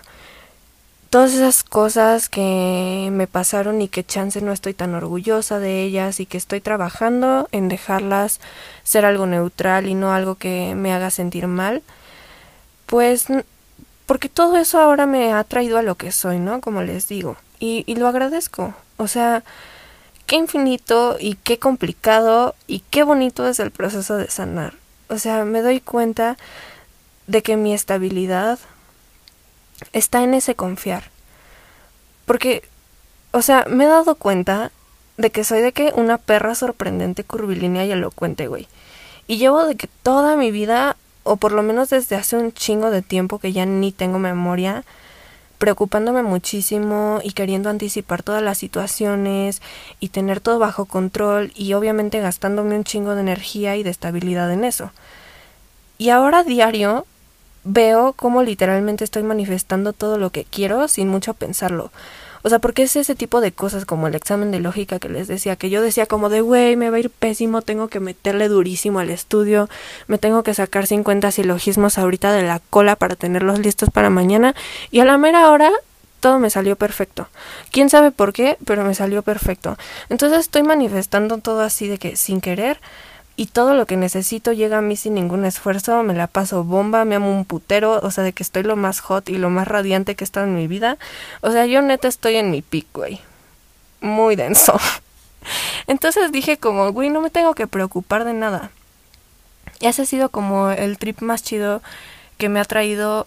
todas 1.15 1.33
esas 1.33 1.63
cosas 1.63 2.29
que 2.29 3.09
me 3.13 3.29
pasaron 3.29 3.81
y 3.81 3.87
que 3.87 4.03
chance 4.03 4.41
no 4.41 4.51
estoy 4.51 4.75
tan 4.75 4.97
orgullosa 4.97 5.61
de 5.61 5.85
ellas 5.85 6.19
y 6.19 6.27
que 6.27 6.37
estoy 6.37 6.61
trabajando 6.61 7.49
en 7.53 7.69
dejarlas 7.69 8.41
ser 8.83 9.05
algo 9.05 9.25
neutral 9.25 9.87
y 9.87 9.95
no 9.95 10.13
algo 10.13 10.35
que 10.35 10.75
me 10.75 10.93
haga 10.93 11.11
sentir 11.11 11.47
mal, 11.47 11.85
pues 12.87 13.27
porque 14.07 14.29
todo 14.29 14.57
eso 14.57 14.81
ahora 14.81 15.07
me 15.07 15.33
ha 15.33 15.45
traído 15.45 15.79
a 15.79 15.83
lo 15.83 15.95
que 15.95 16.11
soy, 16.11 16.41
¿no? 16.41 16.61
Como 16.61 16.83
les 16.83 17.07
digo. 17.07 17.37
Y, 17.61 17.85
y 17.87 17.95
lo 17.95 18.09
agradezco. 18.09 18.75
O 18.97 19.07
sea, 19.07 19.45
qué 20.27 20.35
infinito 20.35 21.17
y 21.21 21.37
qué 21.37 21.61
complicado 21.61 22.57
y 22.67 22.81
qué 22.91 23.05
bonito 23.05 23.47
es 23.47 23.61
el 23.61 23.71
proceso 23.71 24.17
de 24.17 24.29
sanar. 24.33 24.75
O 25.09 25.19
sea, 25.19 25.45
me 25.45 25.63
doy 25.63 25.79
cuenta 25.79 26.37
de 27.29 27.45
que 27.45 27.57
mi 27.57 27.73
estabilidad 27.73 28.59
está 29.93 30.23
en 30.23 30.35
ese 30.35 30.55
confiar. 30.55 31.11
Porque, 32.27 32.63
o 33.33 33.43
sea, 33.43 33.67
me 33.69 33.85
he 33.85 33.89
dado 33.89 34.15
cuenta 34.15 34.73
de 35.17 35.31
que 35.31 35.45
soy 35.45 35.61
de 35.61 35.73
que 35.73 35.93
una 35.95 36.19
perra 36.19 36.55
sorprendente, 36.55 37.25
curvilínea 37.25 37.85
y 37.85 37.93
elocuente, 37.93 38.47
güey. 38.47 38.67
Y 39.27 39.39
llevo 39.39 39.65
de 39.65 39.77
que 39.77 39.89
toda 40.03 40.37
mi 40.37 40.51
vida, 40.51 40.97
o 41.23 41.37
por 41.37 41.53
lo 41.53 41.63
menos 41.63 41.91
desde 41.91 42.17
hace 42.17 42.37
un 42.37 42.53
chingo 42.53 42.91
de 42.91 43.03
tiempo 43.03 43.39
que 43.39 43.53
ya 43.53 43.65
ni 43.67 43.93
tengo 43.93 44.19
memoria, 44.19 44.85
preocupándome 45.59 46.23
muchísimo 46.23 47.21
y 47.23 47.33
queriendo 47.33 47.71
anticipar 47.71 48.23
todas 48.23 48.43
las 48.43 48.59
situaciones 48.59 49.63
y 50.01 50.09
tener 50.09 50.41
todo 50.41 50.59
bajo 50.59 50.85
control 50.85 51.53
y 51.55 51.73
obviamente 51.75 52.21
gastándome 52.21 52.77
un 52.77 52.85
chingo 52.85 53.15
de 53.15 53.21
energía 53.21 53.77
y 53.77 53.83
de 53.83 53.91
estabilidad 53.91 54.53
en 54.53 54.65
eso. 54.65 54.91
Y 55.97 56.11
ahora 56.11 56.43
diario 56.43 57.07
veo 57.65 58.13
cómo 58.13 58.43
literalmente 58.43 59.05
estoy 59.05 59.23
manifestando 59.23 59.93
todo 59.93 60.19
lo 60.19 60.31
que 60.31 60.45
quiero 60.45 60.87
sin 60.89 61.09
mucho 61.09 61.35
pensarlo. 61.35 61.91
O 62.47 62.51
sea, 62.51 62.59
porque 62.59 62.83
es 62.83 62.95
ese 62.95 63.15
tipo 63.15 63.41
de 63.41 63.53
cosas 63.53 63.87
como 63.87 64.07
el 64.07 64.15
examen 64.15 64.51
de 64.51 64.61
lógica 64.61 64.99
que 64.99 65.09
les 65.09 65.29
decía, 65.29 65.57
que 65.57 65.71
yo 65.71 65.81
decía 65.81 66.05
como 66.05 66.29
de, 66.29 66.43
güey, 66.43 66.77
me 66.77 66.91
va 66.91 66.99
a 66.99 67.01
ir 67.01 67.09
pésimo, 67.09 67.63
tengo 67.63 67.89
que 67.89 68.01
meterle 68.01 68.49
durísimo 68.49 68.99
al 68.99 69.09
estudio, 69.09 69.71
me 70.09 70.19
tengo 70.19 70.43
que 70.43 70.53
sacar 70.53 70.87
50 70.87 71.31
silogismos 71.31 71.97
ahorita 71.97 72.35
de 72.35 72.43
la 72.43 72.61
cola 72.69 72.97
para 72.97 73.17
tenerlos 73.17 73.61
listos 73.61 73.89
para 73.89 74.11
mañana, 74.11 74.55
y 74.91 75.01
a 75.01 75.07
la 75.07 75.17
mera 75.17 75.51
hora 75.51 75.71
todo 76.21 76.39
me 76.39 76.51
salió 76.51 76.77
perfecto. 76.77 77.29
Quién 77.71 77.89
sabe 77.89 78.11
por 78.11 78.35
qué, 78.35 78.59
pero 78.67 78.85
me 78.85 78.95
salió 78.95 79.23
perfecto. 79.23 79.79
Entonces 80.11 80.41
estoy 80.41 80.65
manifestando 80.65 81.39
todo 81.39 81.63
así 81.63 81.89
de 81.89 81.97
que 81.97 82.17
sin 82.17 82.43
querer 82.43 82.79
y 83.37 83.47
todo 83.47 83.75
lo 83.75 83.87
que 83.87 83.97
necesito 83.97 84.53
llega 84.53 84.79
a 84.79 84.83
mí 84.83 84.97
sin 84.97 85.15
ningún 85.15 85.45
esfuerzo, 85.45 86.03
me 86.05 86.15
la 86.15 86.29
paso 86.29 86.63
bomba, 86.63 87.05
me 87.05 87.17
amo 87.17 87.37
un 87.37 87.45
putero, 87.45 87.99
o 88.01 88.11
sea, 88.13 88.23
de 88.23 88.33
que 88.33 88.45
estoy 88.45 88.63
lo 88.63 88.77
más 88.77 89.01
hot 89.01 89.29
y 89.29 89.39
lo 89.39 89.51
más 89.51 89.67
radiante 89.67 90.15
que 90.15 90.23
he 90.23 90.27
estado 90.27 90.47
en 90.47 90.55
mi 90.55 90.69
vida. 90.69 90.99
O 91.41 91.51
sea, 91.51 91.67
yo 91.67 91.83
neta 91.83 92.07
estoy 92.07 92.37
en 92.37 92.53
mi 92.53 92.63
pic, 92.63 92.87
güey. 92.95 93.21
Muy 94.01 94.37
denso. 94.37 94.79
Entonces 95.89 96.31
dije 96.31 96.59
como, 96.59 96.93
güey, 96.93 97.11
no 97.11 97.21
me 97.21 97.31
tengo 97.31 97.55
que 97.55 97.67
preocupar 97.67 98.25
de 98.25 98.35
nada. 98.35 98.71
Y 99.81 99.87
ese 99.87 100.03
ha 100.03 100.07
sido 100.07 100.29
como 100.29 100.71
el 100.71 100.99
trip 100.99 101.21
más 101.21 101.43
chido 101.43 101.83
que 102.39 102.49
me 102.49 102.61
ha 102.61 102.65
traído 102.65 103.27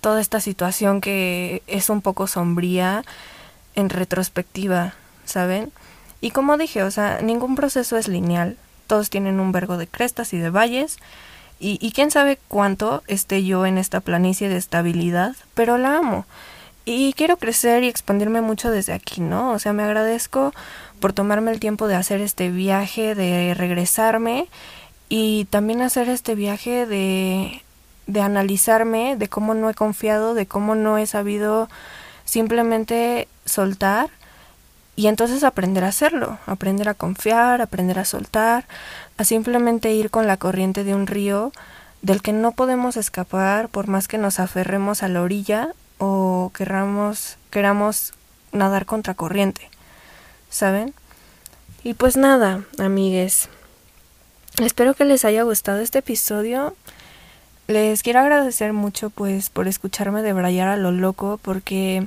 toda 0.00 0.22
esta 0.22 0.40
situación 0.40 1.02
que 1.02 1.62
es 1.66 1.90
un 1.90 2.00
poco 2.00 2.26
sombría 2.26 3.04
en 3.74 3.90
retrospectiva, 3.90 4.94
¿saben? 5.26 5.72
Y 6.22 6.30
como 6.30 6.56
dije, 6.56 6.82
o 6.84 6.90
sea, 6.90 7.20
ningún 7.20 7.54
proceso 7.54 7.98
es 7.98 8.08
lineal 8.08 8.56
todos 8.86 9.10
tienen 9.10 9.40
un 9.40 9.52
vergo 9.52 9.76
de 9.76 9.86
crestas 9.86 10.32
y 10.32 10.38
de 10.38 10.50
valles, 10.50 10.98
y, 11.58 11.78
y 11.80 11.92
quién 11.92 12.10
sabe 12.10 12.38
cuánto 12.48 13.02
esté 13.06 13.44
yo 13.44 13.66
en 13.66 13.78
esta 13.78 14.00
planicie 14.00 14.48
de 14.48 14.56
estabilidad, 14.56 15.34
pero 15.54 15.78
la 15.78 15.96
amo. 15.96 16.26
Y 16.84 17.14
quiero 17.14 17.36
crecer 17.36 17.82
y 17.82 17.88
expandirme 17.88 18.42
mucho 18.42 18.70
desde 18.70 18.92
aquí, 18.92 19.20
¿no? 19.20 19.50
O 19.50 19.58
sea, 19.58 19.72
me 19.72 19.82
agradezco 19.82 20.52
por 21.00 21.12
tomarme 21.12 21.50
el 21.50 21.58
tiempo 21.58 21.88
de 21.88 21.96
hacer 21.96 22.20
este 22.20 22.50
viaje, 22.50 23.14
de 23.16 23.54
regresarme 23.54 24.46
y 25.08 25.46
también 25.46 25.82
hacer 25.82 26.08
este 26.08 26.34
viaje 26.34 26.86
de, 26.86 27.62
de 28.06 28.20
analizarme, 28.20 29.16
de 29.16 29.28
cómo 29.28 29.54
no 29.54 29.68
he 29.68 29.74
confiado, 29.74 30.34
de 30.34 30.46
cómo 30.46 30.74
no 30.74 30.96
he 30.96 31.06
sabido 31.06 31.68
simplemente 32.24 33.28
soltar 33.44 34.10
y 34.96 35.08
entonces 35.08 35.44
aprender 35.44 35.84
a 35.84 35.88
hacerlo, 35.88 36.38
aprender 36.46 36.88
a 36.88 36.94
confiar, 36.94 37.60
aprender 37.60 37.98
a 37.98 38.06
soltar, 38.06 38.66
a 39.18 39.24
simplemente 39.24 39.92
ir 39.92 40.10
con 40.10 40.26
la 40.26 40.38
corriente 40.38 40.84
de 40.84 40.94
un 40.94 41.06
río 41.06 41.52
del 42.00 42.22
que 42.22 42.32
no 42.32 42.52
podemos 42.52 42.96
escapar 42.96 43.68
por 43.68 43.88
más 43.88 44.08
que 44.08 44.16
nos 44.16 44.40
aferremos 44.40 45.02
a 45.02 45.08
la 45.08 45.20
orilla 45.20 45.74
o 45.98 46.50
queramos, 46.54 47.36
queramos 47.50 48.14
nadar 48.52 48.86
contra 48.86 49.14
corriente. 49.14 49.68
¿Saben? 50.48 50.94
Y 51.84 51.94
pues 51.94 52.16
nada, 52.16 52.62
amigues. 52.78 53.48
Espero 54.62 54.94
que 54.94 55.04
les 55.04 55.24
haya 55.26 55.42
gustado 55.42 55.80
este 55.80 55.98
episodio. 55.98 56.74
les 57.66 58.02
quiero 58.02 58.20
agradecer 58.20 58.72
mucho 58.72 59.10
pues 59.10 59.50
por 59.50 59.68
escucharme 59.68 60.22
de 60.22 60.32
Brayar 60.32 60.68
a 60.68 60.76
lo 60.76 60.92
loco 60.92 61.38
porque 61.42 62.06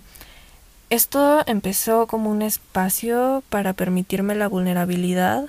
esto 0.89 1.43
empezó 1.45 2.07
como 2.07 2.29
un 2.29 2.41
espacio 2.41 3.43
para 3.49 3.73
permitirme 3.73 4.35
la 4.35 4.47
vulnerabilidad, 4.47 5.45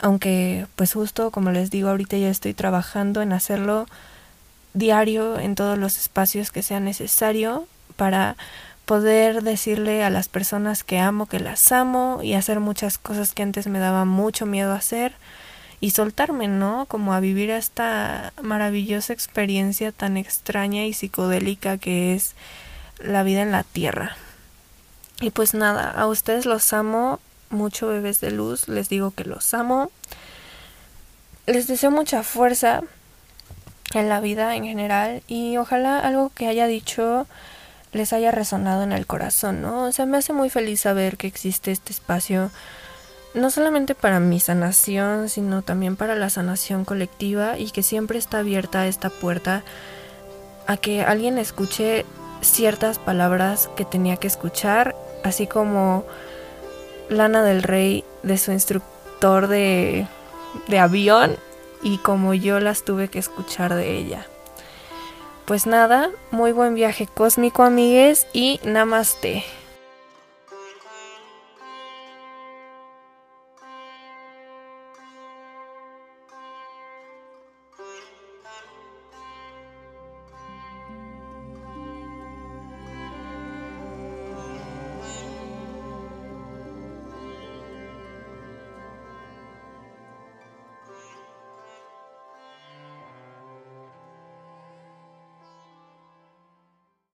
aunque 0.00 0.66
pues 0.76 0.94
justo 0.94 1.30
como 1.30 1.50
les 1.50 1.70
digo 1.70 1.90
ahorita 1.90 2.16
ya 2.16 2.28
estoy 2.28 2.54
trabajando 2.54 3.22
en 3.22 3.32
hacerlo 3.32 3.86
diario 4.74 5.38
en 5.38 5.54
todos 5.54 5.78
los 5.78 5.98
espacios 5.98 6.50
que 6.50 6.62
sea 6.62 6.80
necesario 6.80 7.66
para 7.96 8.36
poder 8.86 9.42
decirle 9.42 10.02
a 10.02 10.10
las 10.10 10.28
personas 10.28 10.84
que 10.84 10.98
amo 10.98 11.26
que 11.26 11.38
las 11.38 11.70
amo 11.70 12.20
y 12.22 12.34
hacer 12.34 12.58
muchas 12.58 12.98
cosas 12.98 13.34
que 13.34 13.42
antes 13.42 13.66
me 13.66 13.78
daba 13.78 14.04
mucho 14.04 14.46
miedo 14.46 14.72
hacer 14.72 15.12
y 15.80 15.90
soltarme, 15.90 16.46
¿no? 16.48 16.86
Como 16.86 17.12
a 17.12 17.20
vivir 17.20 17.50
esta 17.50 18.32
maravillosa 18.40 19.12
experiencia 19.12 19.92
tan 19.92 20.16
extraña 20.16 20.84
y 20.86 20.92
psicodélica 20.92 21.76
que 21.76 22.14
es 22.14 22.34
la 22.98 23.24
vida 23.24 23.42
en 23.42 23.50
la 23.50 23.64
tierra. 23.64 24.16
Y 25.22 25.30
pues 25.30 25.54
nada, 25.54 25.88
a 25.92 26.08
ustedes 26.08 26.46
los 26.46 26.72
amo 26.72 27.20
mucho, 27.48 27.86
bebés 27.86 28.20
de 28.20 28.32
luz, 28.32 28.66
les 28.66 28.88
digo 28.88 29.12
que 29.12 29.24
los 29.24 29.54
amo. 29.54 29.92
Les 31.46 31.68
deseo 31.68 31.92
mucha 31.92 32.24
fuerza 32.24 32.82
en 33.94 34.08
la 34.08 34.18
vida 34.18 34.56
en 34.56 34.64
general 34.64 35.22
y 35.28 35.58
ojalá 35.58 36.00
algo 36.00 36.32
que 36.34 36.48
haya 36.48 36.66
dicho 36.66 37.28
les 37.92 38.12
haya 38.12 38.32
resonado 38.32 38.82
en 38.82 38.90
el 38.90 39.06
corazón, 39.06 39.62
¿no? 39.62 39.84
O 39.84 39.92
sea, 39.92 40.06
me 40.06 40.16
hace 40.16 40.32
muy 40.32 40.50
feliz 40.50 40.80
saber 40.80 41.16
que 41.16 41.28
existe 41.28 41.70
este 41.70 41.92
espacio 41.92 42.50
no 43.34 43.50
solamente 43.50 43.94
para 43.94 44.18
mi 44.18 44.40
sanación, 44.40 45.28
sino 45.28 45.62
también 45.62 45.94
para 45.94 46.16
la 46.16 46.30
sanación 46.30 46.84
colectiva 46.84 47.58
y 47.58 47.70
que 47.70 47.84
siempre 47.84 48.18
está 48.18 48.40
abierta 48.40 48.88
esta 48.88 49.08
puerta 49.08 49.62
a 50.66 50.76
que 50.76 51.02
alguien 51.02 51.38
escuche 51.38 52.06
ciertas 52.40 52.98
palabras 52.98 53.70
que 53.76 53.84
tenía 53.84 54.16
que 54.16 54.26
escuchar 54.26 54.96
así 55.22 55.46
como 55.46 56.04
Lana 57.08 57.42
del 57.42 57.62
Rey 57.62 58.04
de 58.22 58.38
su 58.38 58.52
instructor 58.52 59.48
de, 59.48 60.06
de 60.68 60.78
avión 60.78 61.36
y 61.82 61.98
como 61.98 62.34
yo 62.34 62.60
las 62.60 62.84
tuve 62.84 63.08
que 63.08 63.18
escuchar 63.18 63.74
de 63.74 63.96
ella. 63.96 64.26
Pues 65.44 65.66
nada, 65.66 66.10
muy 66.30 66.52
buen 66.52 66.74
viaje 66.74 67.06
cósmico 67.06 67.64
amigues 67.64 68.26
y 68.32 68.60
namaste. 68.64 69.44